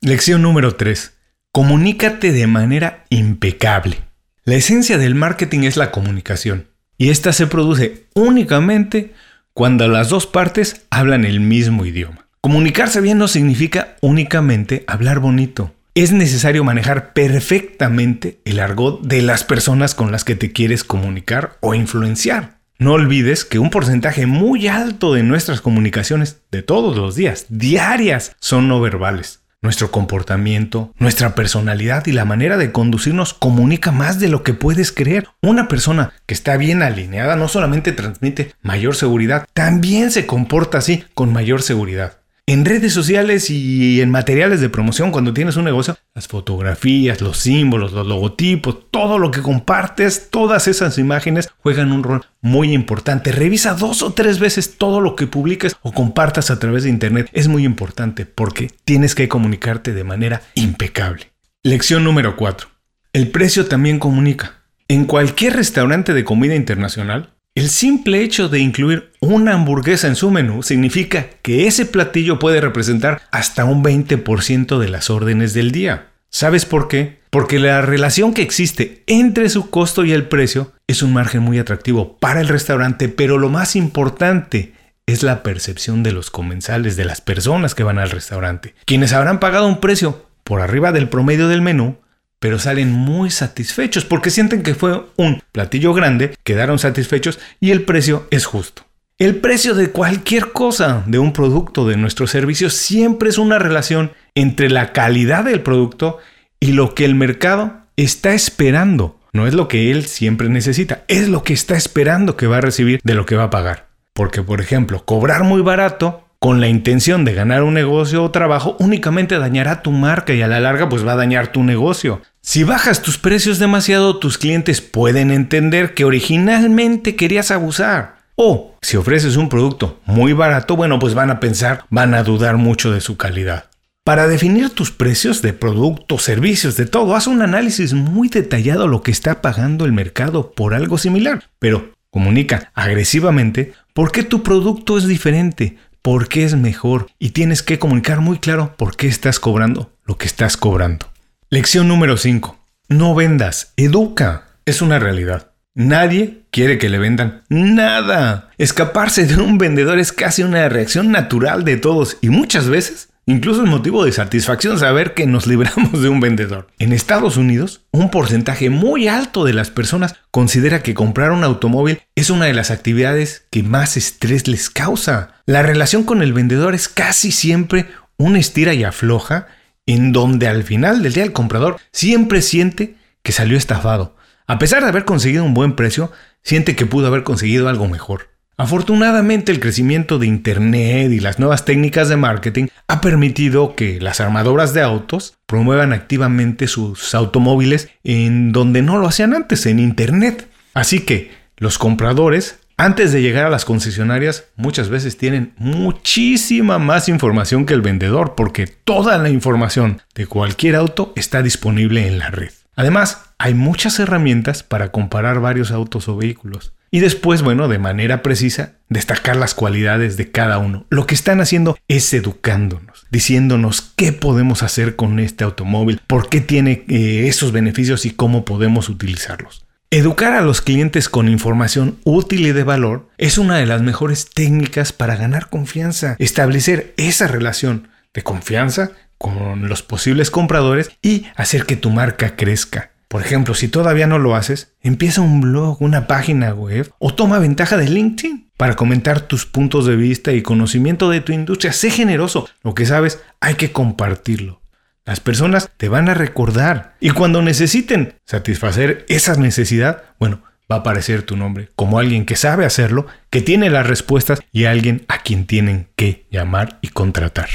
Lección 0.00 0.42
número 0.42 0.74
3. 0.74 1.12
Comunícate 1.52 2.32
de 2.32 2.48
manera 2.48 3.04
impecable. 3.08 3.98
La 4.42 4.56
esencia 4.56 4.98
del 4.98 5.14
marketing 5.14 5.60
es 5.60 5.76
la 5.76 5.92
comunicación, 5.92 6.66
y 6.98 7.10
esta 7.10 7.32
se 7.32 7.46
produce 7.46 8.08
únicamente 8.14 9.14
cuando 9.54 9.86
las 9.86 10.08
dos 10.08 10.26
partes 10.26 10.86
hablan 10.90 11.24
el 11.24 11.38
mismo 11.38 11.86
idioma. 11.86 12.26
Comunicarse 12.40 13.00
bien 13.00 13.18
no 13.18 13.28
significa 13.28 13.96
únicamente 14.00 14.82
hablar 14.88 15.20
bonito. 15.20 15.72
Es 15.94 16.10
necesario 16.10 16.64
manejar 16.64 17.12
perfectamente 17.12 18.40
el 18.44 18.58
argot 18.58 19.02
de 19.02 19.22
las 19.22 19.44
personas 19.44 19.94
con 19.94 20.10
las 20.10 20.24
que 20.24 20.34
te 20.34 20.50
quieres 20.50 20.82
comunicar 20.82 21.58
o 21.60 21.76
influenciar. 21.76 22.61
No 22.82 22.94
olvides 22.94 23.44
que 23.44 23.60
un 23.60 23.70
porcentaje 23.70 24.26
muy 24.26 24.66
alto 24.66 25.14
de 25.14 25.22
nuestras 25.22 25.60
comunicaciones 25.60 26.40
de 26.50 26.64
todos 26.64 26.96
los 26.96 27.14
días, 27.14 27.46
diarias, 27.48 28.34
son 28.40 28.66
no 28.66 28.80
verbales. 28.80 29.38
Nuestro 29.60 29.92
comportamiento, 29.92 30.92
nuestra 30.98 31.36
personalidad 31.36 32.04
y 32.06 32.10
la 32.10 32.24
manera 32.24 32.56
de 32.56 32.72
conducirnos 32.72 33.34
comunica 33.34 33.92
más 33.92 34.18
de 34.18 34.26
lo 34.26 34.42
que 34.42 34.54
puedes 34.54 34.90
creer. 34.90 35.28
Una 35.42 35.68
persona 35.68 36.12
que 36.26 36.34
está 36.34 36.56
bien 36.56 36.82
alineada 36.82 37.36
no 37.36 37.46
solamente 37.46 37.92
transmite 37.92 38.52
mayor 38.62 38.96
seguridad, 38.96 39.46
también 39.52 40.10
se 40.10 40.26
comporta 40.26 40.78
así 40.78 41.04
con 41.14 41.32
mayor 41.32 41.62
seguridad 41.62 42.21
en 42.46 42.64
redes 42.64 42.92
sociales 42.92 43.50
y 43.50 44.00
en 44.00 44.10
materiales 44.10 44.60
de 44.60 44.68
promoción 44.68 45.12
cuando 45.12 45.32
tienes 45.32 45.56
un 45.56 45.64
negocio, 45.64 45.96
las 46.14 46.26
fotografías, 46.26 47.20
los 47.20 47.38
símbolos, 47.38 47.92
los 47.92 48.06
logotipos, 48.06 48.90
todo 48.90 49.18
lo 49.18 49.30
que 49.30 49.42
compartes, 49.42 50.28
todas 50.30 50.66
esas 50.66 50.98
imágenes 50.98 51.48
juegan 51.58 51.92
un 51.92 52.02
rol 52.02 52.26
muy 52.40 52.72
importante. 52.72 53.30
Revisa 53.30 53.74
dos 53.74 54.02
o 54.02 54.12
tres 54.12 54.40
veces 54.40 54.76
todo 54.76 55.00
lo 55.00 55.14
que 55.14 55.28
publiques 55.28 55.76
o 55.82 55.92
compartas 55.92 56.50
a 56.50 56.58
través 56.58 56.82
de 56.82 56.90
internet. 56.90 57.30
Es 57.32 57.46
muy 57.46 57.64
importante 57.64 58.26
porque 58.26 58.70
tienes 58.84 59.14
que 59.14 59.28
comunicarte 59.28 59.92
de 59.92 60.04
manera 60.04 60.42
impecable. 60.54 61.30
Lección 61.62 62.02
número 62.02 62.36
4. 62.36 62.68
El 63.12 63.30
precio 63.30 63.66
también 63.66 64.00
comunica. 64.00 64.62
En 64.88 65.04
cualquier 65.04 65.54
restaurante 65.54 66.12
de 66.12 66.24
comida 66.24 66.56
internacional, 66.56 67.34
el 67.54 67.68
simple 67.68 68.22
hecho 68.22 68.48
de 68.48 68.60
incluir 68.60 69.12
una 69.20 69.52
hamburguesa 69.52 70.08
en 70.08 70.16
su 70.16 70.30
menú 70.30 70.62
significa 70.62 71.26
que 71.42 71.66
ese 71.66 71.84
platillo 71.84 72.38
puede 72.38 72.62
representar 72.62 73.20
hasta 73.30 73.66
un 73.66 73.84
20% 73.84 74.78
de 74.78 74.88
las 74.88 75.10
órdenes 75.10 75.52
del 75.52 75.70
día. 75.70 76.12
¿Sabes 76.30 76.64
por 76.64 76.88
qué? 76.88 77.20
Porque 77.28 77.58
la 77.58 77.82
relación 77.82 78.32
que 78.32 78.40
existe 78.40 79.02
entre 79.06 79.50
su 79.50 79.68
costo 79.68 80.06
y 80.06 80.12
el 80.12 80.28
precio 80.28 80.72
es 80.86 81.02
un 81.02 81.12
margen 81.12 81.42
muy 81.42 81.58
atractivo 81.58 82.16
para 82.18 82.40
el 82.40 82.48
restaurante, 82.48 83.10
pero 83.10 83.36
lo 83.36 83.50
más 83.50 83.76
importante 83.76 84.72
es 85.04 85.22
la 85.22 85.42
percepción 85.42 86.02
de 86.02 86.12
los 86.12 86.30
comensales, 86.30 86.96
de 86.96 87.04
las 87.04 87.20
personas 87.20 87.74
que 87.74 87.82
van 87.82 87.98
al 87.98 88.10
restaurante, 88.10 88.74
quienes 88.86 89.12
habrán 89.12 89.40
pagado 89.40 89.68
un 89.68 89.80
precio 89.80 90.26
por 90.42 90.62
arriba 90.62 90.90
del 90.90 91.10
promedio 91.10 91.48
del 91.48 91.60
menú 91.60 91.98
pero 92.42 92.58
salen 92.58 92.90
muy 92.90 93.30
satisfechos 93.30 94.04
porque 94.04 94.30
sienten 94.30 94.64
que 94.64 94.74
fue 94.74 95.06
un 95.14 95.44
platillo 95.52 95.94
grande, 95.94 96.34
quedaron 96.42 96.80
satisfechos 96.80 97.38
y 97.60 97.70
el 97.70 97.82
precio 97.82 98.26
es 98.32 98.46
justo. 98.46 98.82
El 99.16 99.36
precio 99.36 99.74
de 99.74 99.90
cualquier 99.90 100.50
cosa, 100.50 101.04
de 101.06 101.20
un 101.20 101.32
producto, 101.32 101.86
de 101.86 101.96
nuestro 101.96 102.26
servicio, 102.26 102.68
siempre 102.68 103.28
es 103.28 103.38
una 103.38 103.60
relación 103.60 104.10
entre 104.34 104.70
la 104.70 104.92
calidad 104.92 105.44
del 105.44 105.60
producto 105.60 106.18
y 106.58 106.72
lo 106.72 106.96
que 106.96 107.04
el 107.04 107.14
mercado 107.14 107.84
está 107.96 108.34
esperando. 108.34 109.20
No 109.32 109.46
es 109.46 109.54
lo 109.54 109.68
que 109.68 109.92
él 109.92 110.06
siempre 110.06 110.48
necesita, 110.48 111.04
es 111.06 111.28
lo 111.28 111.44
que 111.44 111.52
está 111.52 111.76
esperando 111.76 112.36
que 112.36 112.48
va 112.48 112.56
a 112.56 112.62
recibir 112.62 112.98
de 113.04 113.14
lo 113.14 113.24
que 113.24 113.36
va 113.36 113.44
a 113.44 113.50
pagar. 113.50 113.86
Porque, 114.14 114.42
por 114.42 114.60
ejemplo, 114.60 115.04
cobrar 115.04 115.44
muy 115.44 115.62
barato 115.62 116.24
con 116.42 116.60
la 116.60 116.66
intención 116.66 117.24
de 117.24 117.34
ganar 117.34 117.62
un 117.62 117.74
negocio 117.74 118.24
o 118.24 118.32
trabajo 118.32 118.76
únicamente 118.80 119.38
dañará 119.38 119.80
tu 119.80 119.92
marca 119.92 120.34
y 120.34 120.42
a 120.42 120.48
la 120.48 120.58
larga 120.58 120.88
pues 120.88 121.06
va 121.06 121.12
a 121.12 121.16
dañar 121.16 121.52
tu 121.52 121.62
negocio. 121.62 122.20
Si 122.40 122.64
bajas 122.64 123.00
tus 123.00 123.16
precios 123.16 123.60
demasiado, 123.60 124.18
tus 124.18 124.38
clientes 124.38 124.80
pueden 124.80 125.30
entender 125.30 125.94
que 125.94 126.04
originalmente 126.04 127.14
querías 127.14 127.52
abusar. 127.52 128.16
O 128.34 128.76
si 128.82 128.96
ofreces 128.96 129.36
un 129.36 129.48
producto 129.48 130.00
muy 130.04 130.32
barato, 130.32 130.74
bueno, 130.74 130.98
pues 130.98 131.14
van 131.14 131.30
a 131.30 131.38
pensar, 131.38 131.84
van 131.90 132.12
a 132.12 132.24
dudar 132.24 132.56
mucho 132.56 132.90
de 132.90 133.00
su 133.00 133.16
calidad. 133.16 133.66
Para 134.02 134.26
definir 134.26 134.70
tus 134.70 134.90
precios 134.90 135.42
de 135.42 135.52
productos, 135.52 136.24
servicios, 136.24 136.76
de 136.76 136.86
todo, 136.86 137.14
haz 137.14 137.28
un 137.28 137.42
análisis 137.42 137.94
muy 137.94 138.26
detallado 138.28 138.88
lo 138.88 139.02
que 139.02 139.12
está 139.12 139.42
pagando 139.42 139.84
el 139.84 139.92
mercado 139.92 140.50
por 140.50 140.74
algo 140.74 140.98
similar, 140.98 141.44
pero 141.60 141.92
comunica 142.10 142.72
agresivamente 142.74 143.74
por 143.94 144.10
qué 144.10 144.24
tu 144.24 144.42
producto 144.42 144.98
es 144.98 145.06
diferente, 145.06 145.76
por 146.02 146.28
qué 146.28 146.44
es 146.44 146.56
mejor 146.56 147.06
y 147.18 147.30
tienes 147.30 147.62
que 147.62 147.78
comunicar 147.78 148.20
muy 148.20 148.38
claro 148.38 148.74
por 148.76 148.96
qué 148.96 149.06
estás 149.06 149.38
cobrando 149.38 149.92
lo 150.04 150.18
que 150.18 150.26
estás 150.26 150.56
cobrando. 150.56 151.06
Lección 151.48 151.88
número 151.88 152.16
5. 152.16 152.58
No 152.88 153.14
vendas, 153.14 153.72
educa. 153.76 154.48
Es 154.64 154.82
una 154.82 154.98
realidad. 154.98 155.52
Nadie 155.74 156.42
quiere 156.50 156.76
que 156.76 156.88
le 156.88 156.98
vendan 156.98 157.44
nada. 157.48 158.50
Escaparse 158.58 159.26
de 159.26 159.36
un 159.36 159.58
vendedor 159.58 159.98
es 159.98 160.12
casi 160.12 160.42
una 160.42 160.68
reacción 160.68 161.10
natural 161.10 161.64
de 161.64 161.76
todos 161.76 162.18
y 162.20 162.28
muchas 162.28 162.68
veces 162.68 163.08
Incluso 163.24 163.62
es 163.62 163.70
motivo 163.70 164.04
de 164.04 164.10
satisfacción 164.10 164.80
saber 164.80 165.14
que 165.14 165.26
nos 165.26 165.46
libramos 165.46 166.02
de 166.02 166.08
un 166.08 166.18
vendedor. 166.18 166.66
En 166.80 166.92
Estados 166.92 167.36
Unidos, 167.36 167.82
un 167.92 168.10
porcentaje 168.10 168.68
muy 168.68 169.06
alto 169.06 169.44
de 169.44 169.52
las 169.52 169.70
personas 169.70 170.16
considera 170.32 170.82
que 170.82 170.94
comprar 170.94 171.30
un 171.30 171.44
automóvil 171.44 172.00
es 172.16 172.30
una 172.30 172.46
de 172.46 172.52
las 172.52 172.72
actividades 172.72 173.46
que 173.50 173.62
más 173.62 173.96
estrés 173.96 174.48
les 174.48 174.70
causa. 174.70 175.34
La 175.46 175.62
relación 175.62 176.02
con 176.02 176.20
el 176.20 176.32
vendedor 176.32 176.74
es 176.74 176.88
casi 176.88 177.30
siempre 177.30 177.86
una 178.16 178.40
estira 178.40 178.74
y 178.74 178.82
afloja 178.82 179.46
en 179.86 180.12
donde 180.12 180.48
al 180.48 180.64
final 180.64 181.04
del 181.04 181.12
día 181.12 181.22
el 181.22 181.32
comprador 181.32 181.76
siempre 181.92 182.42
siente 182.42 182.96
que 183.22 183.30
salió 183.30 183.56
estafado. 183.56 184.16
A 184.48 184.58
pesar 184.58 184.82
de 184.82 184.88
haber 184.88 185.04
conseguido 185.04 185.44
un 185.44 185.54
buen 185.54 185.76
precio, 185.76 186.10
siente 186.42 186.74
que 186.74 186.86
pudo 186.86 187.06
haber 187.06 187.22
conseguido 187.22 187.68
algo 187.68 187.86
mejor. 187.86 188.31
Afortunadamente 188.62 189.50
el 189.50 189.58
crecimiento 189.58 190.20
de 190.20 190.28
Internet 190.28 191.10
y 191.10 191.18
las 191.18 191.40
nuevas 191.40 191.64
técnicas 191.64 192.08
de 192.08 192.16
marketing 192.16 192.68
ha 192.86 193.00
permitido 193.00 193.74
que 193.74 194.00
las 194.00 194.20
armadoras 194.20 194.72
de 194.72 194.82
autos 194.82 195.36
promuevan 195.46 195.92
activamente 195.92 196.68
sus 196.68 197.12
automóviles 197.16 197.88
en 198.04 198.52
donde 198.52 198.80
no 198.80 198.98
lo 198.98 199.08
hacían 199.08 199.34
antes, 199.34 199.66
en 199.66 199.80
Internet. 199.80 200.46
Así 200.74 201.00
que 201.00 201.32
los 201.56 201.76
compradores, 201.76 202.60
antes 202.76 203.10
de 203.10 203.20
llegar 203.20 203.46
a 203.46 203.50
las 203.50 203.64
concesionarias, 203.64 204.44
muchas 204.54 204.90
veces 204.90 205.16
tienen 205.16 205.54
muchísima 205.56 206.78
más 206.78 207.08
información 207.08 207.66
que 207.66 207.74
el 207.74 207.82
vendedor 207.82 208.36
porque 208.36 208.68
toda 208.68 209.18
la 209.18 209.28
información 209.28 210.02
de 210.14 210.28
cualquier 210.28 210.76
auto 210.76 211.12
está 211.16 211.42
disponible 211.42 212.06
en 212.06 212.20
la 212.20 212.30
red. 212.30 212.52
Además, 212.76 213.22
hay 213.38 213.54
muchas 213.54 213.98
herramientas 213.98 214.62
para 214.62 214.92
comparar 214.92 215.40
varios 215.40 215.72
autos 215.72 216.06
o 216.06 216.16
vehículos. 216.16 216.74
Y 216.94 217.00
después, 217.00 217.40
bueno, 217.40 217.68
de 217.68 217.78
manera 217.78 218.22
precisa, 218.22 218.74
destacar 218.90 219.36
las 219.36 219.54
cualidades 219.54 220.18
de 220.18 220.30
cada 220.30 220.58
uno. 220.58 220.84
Lo 220.90 221.06
que 221.06 221.14
están 221.14 221.40
haciendo 221.40 221.78
es 221.88 222.12
educándonos, 222.12 223.06
diciéndonos 223.10 223.80
qué 223.96 224.12
podemos 224.12 224.62
hacer 224.62 224.94
con 224.94 225.18
este 225.18 225.42
automóvil, 225.42 226.02
por 226.06 226.28
qué 226.28 226.42
tiene 226.42 226.84
eh, 226.88 227.28
esos 227.28 227.50
beneficios 227.50 228.04
y 228.04 228.10
cómo 228.10 228.44
podemos 228.44 228.90
utilizarlos. 228.90 229.64
Educar 229.90 230.34
a 230.34 230.42
los 230.42 230.60
clientes 230.60 231.08
con 231.08 231.30
información 231.30 231.96
útil 232.04 232.46
y 232.46 232.52
de 232.52 232.62
valor 232.62 233.08
es 233.16 233.38
una 233.38 233.56
de 233.56 233.64
las 233.64 233.80
mejores 233.80 234.28
técnicas 234.28 234.92
para 234.92 235.16
ganar 235.16 235.48
confianza, 235.48 236.16
establecer 236.18 236.92
esa 236.98 237.26
relación 237.26 237.88
de 238.12 238.22
confianza 238.22 238.92
con 239.16 239.66
los 239.66 239.82
posibles 239.82 240.30
compradores 240.30 240.90
y 241.00 241.24
hacer 241.36 241.64
que 241.64 241.76
tu 241.76 241.88
marca 241.88 242.36
crezca. 242.36 242.90
Por 243.12 243.20
ejemplo, 243.20 243.52
si 243.52 243.68
todavía 243.68 244.06
no 244.06 244.18
lo 244.18 244.34
haces, 244.34 244.72
empieza 244.80 245.20
un 245.20 245.42
blog, 245.42 245.82
una 245.82 246.06
página 246.06 246.54
web 246.54 246.90
o 246.98 247.12
toma 247.12 247.38
ventaja 247.40 247.76
de 247.76 247.86
LinkedIn 247.86 248.48
para 248.56 248.74
comentar 248.74 249.20
tus 249.20 249.44
puntos 249.44 249.84
de 249.84 249.96
vista 249.96 250.32
y 250.32 250.40
conocimiento 250.40 251.10
de 251.10 251.20
tu 251.20 251.30
industria. 251.30 251.74
Sé 251.74 251.90
generoso. 251.90 252.48
Lo 252.62 252.74
que 252.74 252.86
sabes 252.86 253.20
hay 253.38 253.56
que 253.56 253.70
compartirlo. 253.70 254.62
Las 255.04 255.20
personas 255.20 255.68
te 255.76 255.90
van 255.90 256.08
a 256.08 256.14
recordar 256.14 256.94
y 257.00 257.10
cuando 257.10 257.42
necesiten 257.42 258.14
satisfacer 258.24 259.04
esa 259.10 259.36
necesidad, 259.36 260.04
bueno, 260.18 260.40
va 260.72 260.76
a 260.76 260.78
aparecer 260.78 261.22
tu 261.22 261.36
nombre 261.36 261.68
como 261.76 261.98
alguien 261.98 262.24
que 262.24 262.36
sabe 262.36 262.64
hacerlo, 262.64 263.08
que 263.28 263.42
tiene 263.42 263.68
las 263.68 263.86
respuestas 263.86 264.40
y 264.52 264.64
alguien 264.64 265.04
a 265.08 265.18
quien 265.18 265.44
tienen 265.44 265.88
que 265.96 266.24
llamar 266.30 266.78
y 266.80 266.88
contratar. 266.88 267.50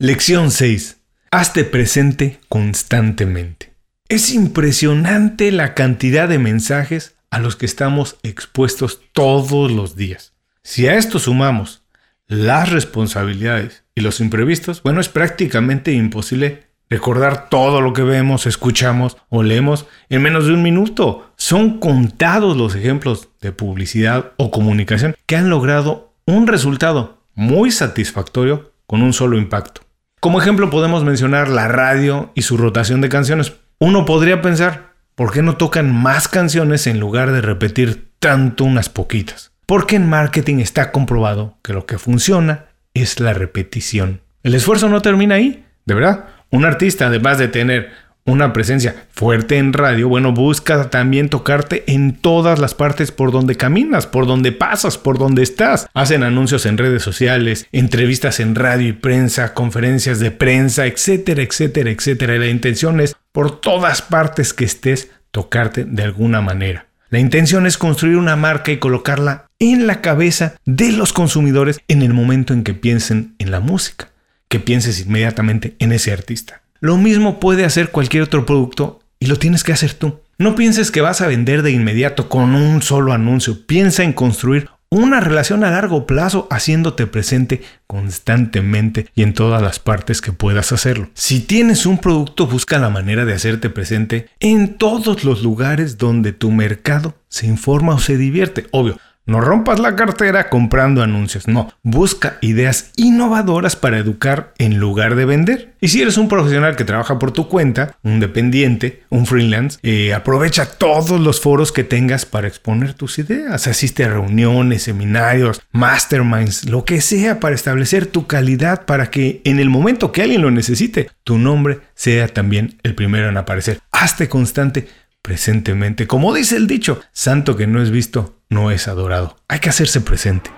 Lección 0.00 0.50
6. 0.50 0.96
Hazte 1.30 1.62
presente 1.62 2.40
constantemente. 2.48 3.65
Es 4.08 4.32
impresionante 4.32 5.50
la 5.50 5.74
cantidad 5.74 6.28
de 6.28 6.38
mensajes 6.38 7.16
a 7.30 7.40
los 7.40 7.56
que 7.56 7.66
estamos 7.66 8.18
expuestos 8.22 9.00
todos 9.12 9.72
los 9.72 9.96
días. 9.96 10.32
Si 10.62 10.86
a 10.86 10.94
esto 10.94 11.18
sumamos 11.18 11.82
las 12.28 12.70
responsabilidades 12.70 13.82
y 13.96 14.02
los 14.02 14.20
imprevistos, 14.20 14.80
bueno, 14.84 15.00
es 15.00 15.08
prácticamente 15.08 15.90
imposible 15.90 16.66
recordar 16.88 17.48
todo 17.48 17.80
lo 17.80 17.92
que 17.94 18.04
vemos, 18.04 18.46
escuchamos 18.46 19.16
o 19.28 19.42
leemos 19.42 19.86
en 20.08 20.22
menos 20.22 20.46
de 20.46 20.52
un 20.52 20.62
minuto. 20.62 21.32
Son 21.36 21.80
contados 21.80 22.56
los 22.56 22.76
ejemplos 22.76 23.30
de 23.40 23.50
publicidad 23.50 24.34
o 24.36 24.52
comunicación 24.52 25.16
que 25.26 25.34
han 25.34 25.50
logrado 25.50 26.14
un 26.26 26.46
resultado 26.46 27.24
muy 27.34 27.72
satisfactorio 27.72 28.72
con 28.86 29.02
un 29.02 29.12
solo 29.12 29.36
impacto. 29.36 29.80
Como 30.20 30.40
ejemplo 30.40 30.70
podemos 30.70 31.02
mencionar 31.02 31.48
la 31.48 31.66
radio 31.66 32.30
y 32.36 32.42
su 32.42 32.56
rotación 32.56 33.00
de 33.00 33.08
canciones. 33.08 33.52
Uno 33.78 34.06
podría 34.06 34.40
pensar, 34.40 34.94
¿por 35.14 35.32
qué 35.32 35.42
no 35.42 35.58
tocan 35.58 35.92
más 35.94 36.28
canciones 36.28 36.86
en 36.86 36.98
lugar 36.98 37.30
de 37.30 37.42
repetir 37.42 38.08
tanto 38.18 38.64
unas 38.64 38.88
poquitas? 38.88 39.52
Porque 39.66 39.96
en 39.96 40.08
marketing 40.08 40.60
está 40.60 40.92
comprobado 40.92 41.58
que 41.62 41.74
lo 41.74 41.84
que 41.84 41.98
funciona 41.98 42.66
es 42.94 43.20
la 43.20 43.34
repetición. 43.34 44.22
El 44.42 44.54
esfuerzo 44.54 44.88
no 44.88 45.02
termina 45.02 45.34
ahí, 45.34 45.66
de 45.84 45.94
verdad. 45.94 46.24
Un 46.50 46.64
artista, 46.64 47.08
además 47.08 47.36
de 47.36 47.48
tener 47.48 47.90
una 48.24 48.52
presencia 48.52 49.06
fuerte 49.10 49.58
en 49.58 49.72
radio, 49.72 50.08
bueno, 50.08 50.32
busca 50.32 50.90
también 50.90 51.28
tocarte 51.28 51.84
en 51.86 52.16
todas 52.16 52.58
las 52.58 52.74
partes 52.74 53.12
por 53.12 53.30
donde 53.30 53.56
caminas, 53.56 54.06
por 54.06 54.26
donde 54.26 54.52
pasas, 54.52 54.96
por 54.96 55.18
donde 55.18 55.42
estás. 55.42 55.86
Hacen 55.94 56.22
anuncios 56.22 56.64
en 56.66 56.78
redes 56.78 57.02
sociales, 57.02 57.68
entrevistas 57.72 58.40
en 58.40 58.54
radio 58.54 58.88
y 58.88 58.92
prensa, 58.92 59.52
conferencias 59.52 60.18
de 60.18 60.30
prensa, 60.32 60.86
etcétera, 60.86 61.42
etcétera, 61.42 61.90
etcétera. 61.90 62.38
La 62.38 62.48
intención 62.48 63.00
es, 63.00 63.16
por 63.36 63.60
todas 63.60 64.00
partes 64.00 64.54
que 64.54 64.64
estés, 64.64 65.10
tocarte 65.30 65.84
de 65.84 66.02
alguna 66.02 66.40
manera. 66.40 66.86
La 67.10 67.18
intención 67.18 67.66
es 67.66 67.76
construir 67.76 68.16
una 68.16 68.34
marca 68.34 68.72
y 68.72 68.78
colocarla 68.78 69.44
en 69.58 69.86
la 69.86 70.00
cabeza 70.00 70.54
de 70.64 70.90
los 70.90 71.12
consumidores 71.12 71.78
en 71.86 72.00
el 72.00 72.14
momento 72.14 72.54
en 72.54 72.64
que 72.64 72.72
piensen 72.72 73.34
en 73.38 73.50
la 73.50 73.60
música 73.60 74.08
que 74.48 74.58
pienses 74.58 75.00
inmediatamente 75.00 75.76
en 75.80 75.92
ese 75.92 76.12
artista. 76.12 76.62
Lo 76.80 76.96
mismo 76.96 77.38
puede 77.38 77.66
hacer 77.66 77.90
cualquier 77.90 78.22
otro 78.22 78.46
producto 78.46 79.00
y 79.20 79.26
lo 79.26 79.36
tienes 79.36 79.64
que 79.64 79.72
hacer 79.74 79.92
tú. 79.92 80.18
No 80.38 80.54
pienses 80.54 80.90
que 80.90 81.02
vas 81.02 81.20
a 81.20 81.26
vender 81.26 81.60
de 81.60 81.72
inmediato 81.72 82.30
con 82.30 82.54
un 82.54 82.80
solo 82.80 83.12
anuncio. 83.12 83.66
Piensa 83.66 84.02
en 84.02 84.14
construir 84.14 84.70
una 84.90 85.20
relación 85.20 85.64
a 85.64 85.70
largo 85.70 86.06
plazo 86.06 86.46
haciéndote 86.50 87.06
presente 87.06 87.62
constantemente 87.86 89.06
y 89.14 89.22
en 89.22 89.34
todas 89.34 89.62
las 89.62 89.78
partes 89.78 90.20
que 90.20 90.32
puedas 90.32 90.72
hacerlo. 90.72 91.10
Si 91.14 91.40
tienes 91.40 91.86
un 91.86 91.98
producto, 91.98 92.46
busca 92.46 92.78
la 92.78 92.90
manera 92.90 93.24
de 93.24 93.34
hacerte 93.34 93.70
presente 93.70 94.28
en 94.40 94.78
todos 94.78 95.24
los 95.24 95.42
lugares 95.42 95.98
donde 95.98 96.32
tu 96.32 96.50
mercado 96.50 97.14
se 97.28 97.46
informa 97.46 97.94
o 97.94 97.98
se 97.98 98.16
divierte. 98.16 98.66
Obvio, 98.70 98.98
no 99.26 99.40
rompas 99.40 99.80
la 99.80 99.96
cartera 99.96 100.48
comprando 100.48 101.02
anuncios, 101.02 101.48
no. 101.48 101.72
Busca 101.82 102.38
ideas 102.40 102.92
innovadoras 102.96 103.74
para 103.74 103.98
educar 103.98 104.54
en 104.58 104.78
lugar 104.78 105.16
de 105.16 105.24
vender. 105.24 105.74
Y 105.80 105.88
si 105.88 106.00
eres 106.00 106.16
un 106.16 106.28
profesional 106.28 106.76
que 106.76 106.84
trabaja 106.84 107.18
por 107.18 107.32
tu 107.32 107.48
cuenta, 107.48 107.96
un 108.04 108.20
dependiente, 108.20 109.02
un 109.10 109.26
freelance, 109.26 109.78
eh, 109.82 110.14
aprovecha 110.14 110.66
todos 110.66 111.20
los 111.20 111.40
foros 111.40 111.72
que 111.72 111.82
tengas 111.82 112.24
para 112.24 112.46
exponer 112.46 112.94
tus 112.94 113.18
ideas. 113.18 113.66
Asiste 113.66 114.04
a 114.04 114.08
reuniones, 114.08 114.84
seminarios, 114.84 115.60
masterminds, 115.72 116.68
lo 116.68 116.84
que 116.84 117.00
sea 117.00 117.40
para 117.40 117.56
establecer 117.56 118.06
tu 118.06 118.28
calidad 118.28 118.84
para 118.84 119.10
que 119.10 119.40
en 119.44 119.58
el 119.58 119.70
momento 119.70 120.12
que 120.12 120.22
alguien 120.22 120.42
lo 120.42 120.52
necesite, 120.52 121.10
tu 121.24 121.36
nombre 121.38 121.80
sea 121.94 122.28
también 122.28 122.78
el 122.84 122.94
primero 122.94 123.28
en 123.28 123.36
aparecer. 123.36 123.80
Hazte 123.90 124.28
constante 124.28 124.86
presentemente. 125.26 126.06
Como 126.06 126.32
dice 126.32 126.54
el 126.54 126.68
dicho, 126.68 127.00
santo 127.10 127.56
que 127.56 127.66
no 127.66 127.82
es 127.82 127.90
visto, 127.90 128.38
no 128.48 128.70
es 128.70 128.86
adorado. 128.86 129.36
Hay 129.48 129.58
que 129.58 129.68
hacerse 129.68 130.00
presente. 130.00 130.52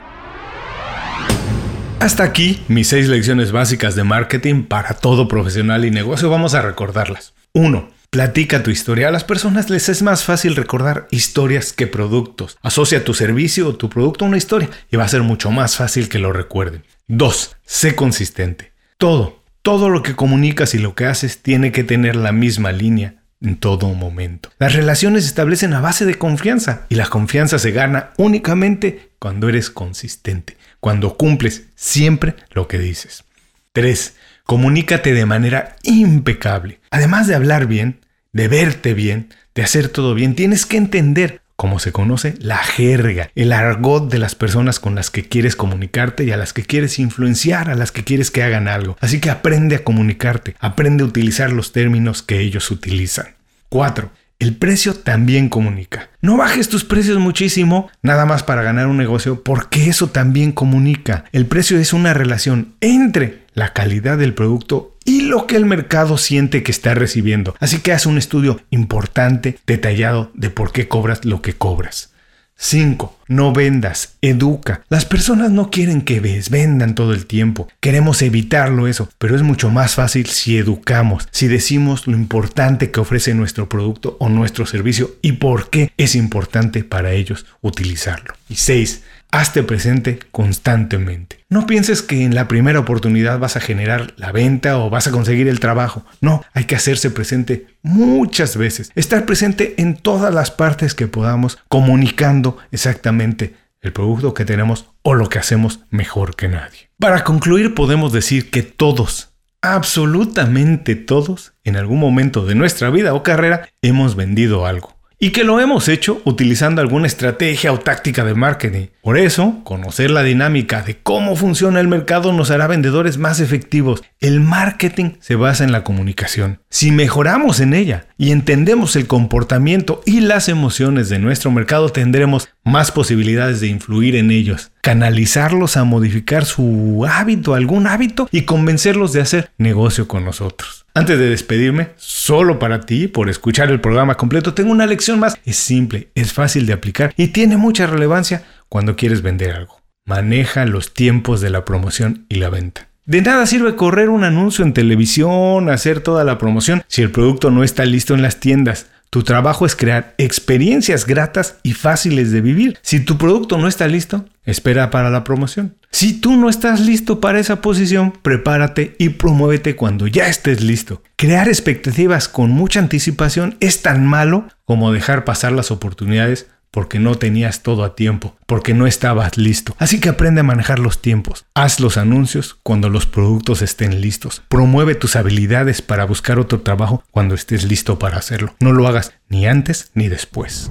Hasta 2.01 2.23
aquí 2.23 2.63
mis 2.69 2.89
seis 2.89 3.09
lecciones 3.09 3.51
básicas 3.51 3.95
de 3.95 4.05
marketing 4.05 4.65
para 4.65 4.93
todo 4.93 5.27
profesional 5.27 5.87
y 5.87 5.91
negocio. 5.91 6.29
Vamos 6.29 6.53
a 6.53 6.61
recordarlas. 6.61 7.33
1. 7.55 7.89
Platica 8.11 8.63
tu 8.63 8.71
historia. 8.71 9.09
A 9.09 9.11
las 9.11 9.25
personas 9.25 9.71
les 9.71 9.89
es 9.89 10.03
más 10.03 10.25
fácil 10.25 10.55
recordar 10.55 11.09
historias 11.11 11.73
que 11.73 11.87
productos. 11.87 12.59
Asocia 12.61 13.05
tu 13.05 13.15
servicio 13.15 13.69
o 13.69 13.75
tu 13.75 13.89
producto 13.89 14.27
a 14.27 14.29
una 14.29 14.37
historia 14.37 14.69
y 14.91 14.99
va 14.99 15.05
a 15.05 15.09
ser 15.09 15.23
mucho 15.23 15.51
más 15.51 15.77
fácil 15.77 16.11
que 16.11 16.19
lo 16.19 16.31
recuerden. 16.31 16.85
2. 17.07 17.57
Sé 17.65 17.95
consistente. 17.95 18.73
Todo, 18.99 19.43
todo 19.63 19.89
lo 19.89 20.02
que 20.02 20.15
comunicas 20.15 20.75
y 20.75 20.78
lo 20.78 20.95
que 20.95 21.07
haces 21.07 21.41
tiene 21.41 21.73
que 21.73 21.85
tener 21.85 22.17
la 22.17 22.33
misma 22.33 22.71
línea 22.71 23.18
en 23.41 23.57
todo 23.57 23.95
momento. 23.95 24.51
Las 24.59 24.75
relaciones 24.75 25.25
se 25.25 25.29
establecen 25.29 25.73
a 25.73 25.81
base 25.81 26.05
de 26.05 26.17
confianza 26.17 26.87
y 26.89 26.97
la 26.97 27.07
confianza 27.07 27.59
se 27.59 27.71
gana 27.71 28.11
únicamente 28.17 29.11
cuando 29.19 29.49
eres 29.49 29.71
consistente, 29.71 30.57
cuando 30.81 31.17
cumples 31.17 31.65
siempre 31.75 32.35
lo 32.51 32.69
que 32.69 32.79
dices. 32.79 33.25
3. 33.73 34.17
Comunícate 34.45 35.13
de 35.13 35.27
manera 35.27 35.77
impecable. 35.83 36.81
Además 36.91 37.27
de 37.27 37.35
hablar 37.35 37.67
bien, 37.67 38.01
de 38.33 38.49
verte 38.49 38.95
bien, 38.95 39.29
de 39.55 39.63
hacer 39.63 39.89
todo 39.89 40.15
bien, 40.15 40.35
tienes 40.35 40.67
que 40.67 40.77
entender 40.77 41.43
como 41.58 41.80
se 41.80 41.90
conoce, 41.90 42.34
la 42.38 42.58
jerga, 42.58 43.32
el 43.34 43.52
argot 43.52 44.08
de 44.08 44.21
las 44.21 44.36
personas 44.36 44.78
con 44.78 44.94
las 44.94 45.10
que 45.10 45.28
quieres 45.28 45.56
comunicarte 45.56 46.23
y 46.23 46.30
a 46.30 46.36
las 46.36 46.52
que 46.52 46.62
quieres 46.62 47.00
influenciar, 47.00 47.68
a 47.68 47.75
las 47.75 47.90
que 47.90 48.04
quieres 48.04 48.30
que 48.30 48.44
hagan 48.44 48.68
algo. 48.68 48.97
Así 49.00 49.18
que 49.18 49.28
aprende 49.28 49.75
a 49.75 49.82
comunicarte, 49.82 50.54
aprende 50.60 51.02
a 51.02 51.06
utilizar 51.08 51.50
los 51.50 51.73
términos 51.73 52.23
que 52.23 52.38
ellos 52.38 52.71
utilizan. 52.71 53.34
4. 53.71 54.08
El 54.39 54.55
precio 54.55 54.95
también 54.95 55.49
comunica. 55.49 56.11
No 56.21 56.37
bajes 56.37 56.69
tus 56.69 56.85
precios 56.85 57.19
muchísimo 57.19 57.91
nada 58.03 58.25
más 58.25 58.45
para 58.45 58.63
ganar 58.63 58.87
un 58.87 58.97
negocio 58.97 59.43
porque 59.43 59.89
eso 59.89 60.11
también 60.11 60.53
comunica. 60.53 61.25
El 61.33 61.47
precio 61.47 61.77
es 61.77 61.93
una 61.93 62.15
relación 62.15 62.75
entre 62.81 63.43
la 63.55 63.73
calidad 63.73 64.17
del 64.17 64.35
producto 64.35 64.97
y 65.05 65.23
lo 65.23 65.49
que 65.49 65.57
el 65.57 65.65
mercado 65.65 66.19
siente 66.19 66.63
que 66.63 66.71
está 66.71 66.95
recibiendo. 66.95 67.57
Así 67.59 67.81
que 67.81 67.93
haz 67.93 68.07
un 68.07 68.17
estudio 68.17 68.61
importante, 68.71 69.59
detallado 69.67 70.31
de 70.35 70.51
por 70.51 70.71
qué 70.71 70.87
cobras 70.87 71.25
lo 71.25 71.43
que 71.43 71.55
cobras. 71.55 72.13
5. 72.60 73.16
No 73.28 73.52
vendas, 73.52 74.16
educa. 74.21 74.82
Las 74.88 75.04
personas 75.04 75.52
no 75.52 75.71
quieren 75.71 76.02
que 76.02 76.18
ves, 76.18 76.50
vendan 76.50 76.97
todo 76.97 77.12
el 77.14 77.26
tiempo. 77.26 77.68
Queremos 77.78 78.21
evitarlo 78.21 78.88
eso, 78.88 79.08
pero 79.18 79.36
es 79.36 79.42
mucho 79.42 79.71
más 79.71 79.94
fácil 79.94 80.26
si 80.26 80.58
educamos, 80.58 81.28
si 81.30 81.47
decimos 81.47 82.08
lo 82.08 82.16
importante 82.16 82.90
que 82.90 83.00
ofrece 83.00 83.32
nuestro 83.34 83.68
producto 83.68 84.16
o 84.18 84.28
nuestro 84.28 84.66
servicio 84.66 85.14
y 85.23 85.32
por 85.32 85.71
qué 85.71 85.92
es 85.97 86.16
importante 86.16 86.82
para 86.82 87.12
ellos 87.12 87.47
utilizarlo. 87.62 88.34
Y 88.49 88.56
6. 88.56 89.02
Hazte 89.30 89.62
presente 89.62 90.18
constantemente. 90.32 91.38
No 91.50 91.67
pienses 91.67 92.02
que 92.02 92.25
en 92.25 92.34
la 92.34 92.47
primera 92.47 92.78
oportunidad 92.78 93.39
vas 93.39 93.56
a 93.56 93.61
generar 93.61 94.13
la 94.17 94.32
venta 94.32 94.78
o 94.78 94.91
vas 94.91 95.06
a 95.06 95.11
conseguir 95.11 95.49
el 95.49 95.61
trabajo. 95.61 96.04
No, 96.21 96.45
hay 96.52 96.65
que 96.65 96.76
hacerse 96.76 97.11
presente 97.11 97.67
muchas 97.80 98.58
veces. 98.58 98.93
Estar 98.95 99.25
presente 99.25 99.75
en 99.78 99.97
todas 99.97 100.34
las 100.34 100.50
partes 100.50 100.93
que 100.95 101.06
podamos, 101.06 101.58
comunicando 101.69 102.58
exactamente 102.71 103.54
el 103.80 103.95
producto 103.95 104.34
que 104.34 104.45
tenemos 104.45 104.91
o 105.00 105.15
lo 105.15 105.30
que 105.30 105.39
hacemos 105.39 105.80
mejor 105.89 106.37
que 106.37 106.49
nadie. 106.49 106.91
Para 106.99 107.25
concluir, 107.25 107.75
podemos 107.75 108.13
decir 108.13 108.50
que 108.50 108.63
todos, 108.63 109.30
absolutamente 109.63 110.97
todos, 110.97 111.54
en 111.65 111.76
algún 111.76 111.99
momento 111.99 112.45
de 112.45 112.56
nuestra 112.56 112.91
vida 112.91 113.15
o 113.15 113.23
carrera, 113.23 113.71
hemos 113.80 114.17
vendido 114.17 114.67
algo 114.67 114.98
y 115.19 115.31
que 115.31 115.45
lo 115.45 115.61
hemos 115.61 115.89
hecho 115.89 116.23
utilizando 116.25 116.81
alguna 116.81 117.07
estrategia 117.07 117.73
o 117.73 117.81
táctica 117.81 118.25
de 118.25 118.35
marketing. 118.35 118.87
Por 119.02 119.19
eso, 119.19 119.61
conocer 119.65 120.11
la 120.11 120.23
dinámica 120.23 120.83
de 120.83 120.99
cómo 120.99 121.35
funciona 121.35 121.81
el 121.81 121.89
mercado 121.89 122.33
nos 122.33 122.50
hará 122.50 122.67
vendedores 122.67 123.19
más 123.19 123.41
efectivos. 123.41 124.02
El 124.21 124.41
marketing 124.41 125.13
se 125.21 125.35
basa 125.35 125.65
en 125.65 125.73
la 125.73 125.83
comunicación. 125.83 126.61
Si 126.71 126.93
mejoramos 126.93 127.61
en 127.61 127.75
ella 127.75 128.07
y 128.17 128.31
entendemos 128.31 128.95
el 128.97 129.07
comportamiento 129.07 130.02
y 130.07 130.21
las 130.21 130.49
emociones 130.49 131.09
de 131.09 131.19
nuestro 131.19 131.50
mercado, 131.50 131.89
tendremos 131.89 132.49
más 132.65 132.93
posibilidades 132.93 133.61
de 133.61 133.69
influir 133.69 134.15
en 134.15 134.31
ellos, 134.31 134.71
canalizarlos 134.83 135.76
a 135.76 135.85
modificar 135.85 136.45
su 136.45 137.07
hábito, 137.09 137.54
algún 137.54 137.87
hábito 137.87 138.28
y 138.31 138.43
convencerlos 138.43 139.13
de 139.13 139.23
hacer 139.23 139.50
negocio 139.59 140.07
con 140.07 140.25
nosotros. 140.25 140.87
Antes 140.99 141.17
de 141.17 141.30
despedirme, 141.30 141.91
solo 141.95 142.58
para 142.58 142.80
ti, 142.80 143.06
por 143.06 143.30
escuchar 143.30 143.71
el 143.71 143.80
programa 143.80 144.17
completo, 144.17 144.54
tengo 144.54 144.73
una 144.73 144.84
lección 144.84 145.21
más. 145.21 145.39
Es 145.45 145.54
simple, 145.54 146.08
es 146.17 146.32
fácil 146.32 146.67
de 146.67 146.73
aplicar 146.73 147.15
y 147.17 147.28
tiene 147.28 147.56
mucha 147.56 147.87
relevancia 147.87 148.43
cuando 148.69 148.97
quieres 148.97 149.23
vender 149.23 149.52
algo. 149.52 149.80
Maneja 150.06 150.67
los 150.67 150.95
tiempos 150.95 151.41
de 151.41 151.50
la 151.50 151.65
promoción 151.65 152.26
y 152.28 152.41
la 152.41 152.50
venta. 152.50 152.89
De 153.04 153.23
nada 153.23 153.47
sirve 153.47 153.76
correr 153.76 154.08
un 154.08 154.25
anuncio 154.25 154.65
en 154.65 154.75
televisión, 154.75 155.71
hacer 155.71 156.00
toda 156.00 156.25
la 156.25 156.37
promoción, 156.37 156.82
si 156.89 157.02
el 157.02 157.13
producto 157.13 157.52
no 157.52 157.63
está 157.63 157.84
listo 157.84 158.15
en 158.15 158.23
las 158.23 158.41
tiendas. 158.41 158.89
Tu 159.10 159.23
trabajo 159.23 159.64
es 159.64 159.75
crear 159.75 160.14
experiencias 160.18 161.06
gratas 161.06 161.56
y 161.62 161.73
fáciles 161.73 162.30
de 162.30 162.42
vivir. 162.42 162.78
Si 162.82 163.00
tu 163.00 163.16
producto 163.16 163.56
no 163.56 163.66
está 163.66 163.88
listo, 163.88 164.26
espera 164.44 164.90
para 164.90 165.08
la 165.08 165.25
promoción. 165.25 165.76
Si 165.90 166.21
tú 166.21 166.36
no 166.36 166.50
estás 166.50 166.80
listo 166.80 167.18
para 167.21 167.40
esa 167.40 167.62
posición, 167.62 168.12
prepárate 168.12 168.94
y 168.99 169.10
promuévete 169.10 169.76
cuando 169.76 170.06
ya 170.06 170.28
estés 170.28 170.62
listo. 170.62 171.02
Crear 171.16 171.49
expectativas 171.49 172.28
con 172.28 172.50
mucha 172.50 172.80
anticipación 172.80 173.56
es 173.60 173.80
tan 173.80 174.06
malo 174.06 174.49
como 174.66 174.92
dejar 174.92 175.25
pasar 175.25 175.52
las 175.52 175.71
oportunidades 175.71 176.49
porque 176.71 176.99
no 176.99 177.15
tenías 177.15 177.63
todo 177.63 177.85
a 177.85 177.95
tiempo, 177.95 178.37
porque 178.47 178.75
no 178.75 178.87
estabas 178.87 179.37
listo. 179.37 179.75
Así 179.78 180.00
que 180.00 180.09
aprende 180.09 180.41
a 180.41 180.45
manejar 180.45 180.78
los 180.78 181.00
tiempos. 181.00 181.47
Haz 181.54 181.81
los 181.81 181.97
anuncios 181.97 182.59
cuando 182.63 182.89
los 182.89 183.07
productos 183.07 183.63
estén 183.63 184.00
listos. 184.00 184.43
Promueve 184.49 184.95
tus 184.95 185.17
habilidades 185.17 185.83
para 185.83 186.04
buscar 186.04 186.39
otro 186.39 186.61
trabajo 186.61 187.02
cuando 187.11 187.35
estés 187.35 187.65
listo 187.65 187.99
para 187.99 188.19
hacerlo. 188.19 188.54
No 188.61 188.73
lo 188.73 188.87
hagas 188.87 189.13
ni 189.28 189.47
antes 189.47 189.91
ni 189.95 190.09
después. 190.09 190.71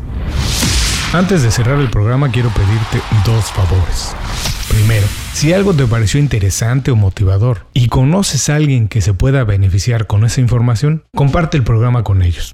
Antes 1.14 1.42
de 1.42 1.52
cerrar 1.52 1.80
el 1.80 1.90
programa 1.90 2.32
quiero 2.32 2.50
pedirte 2.50 3.02
dos 3.26 3.46
favores. 3.46 4.14
Primero, 4.70 5.08
si 5.34 5.54
algo 5.54 5.74
te 5.74 5.88
pareció 5.88 6.20
interesante 6.20 6.92
o 6.92 6.96
motivador 6.96 7.66
y 7.74 7.88
conoces 7.88 8.50
a 8.50 8.56
alguien 8.56 8.90
que 8.90 9.02
se 9.02 9.14
pueda 9.14 9.44
beneficiar 9.46 10.08
con 10.08 10.26
esa 10.26 10.42
información, 10.42 11.06
comparte 11.16 11.58
el 11.58 11.64
programa 11.64 12.04
con 12.04 12.22
ellos. 12.22 12.54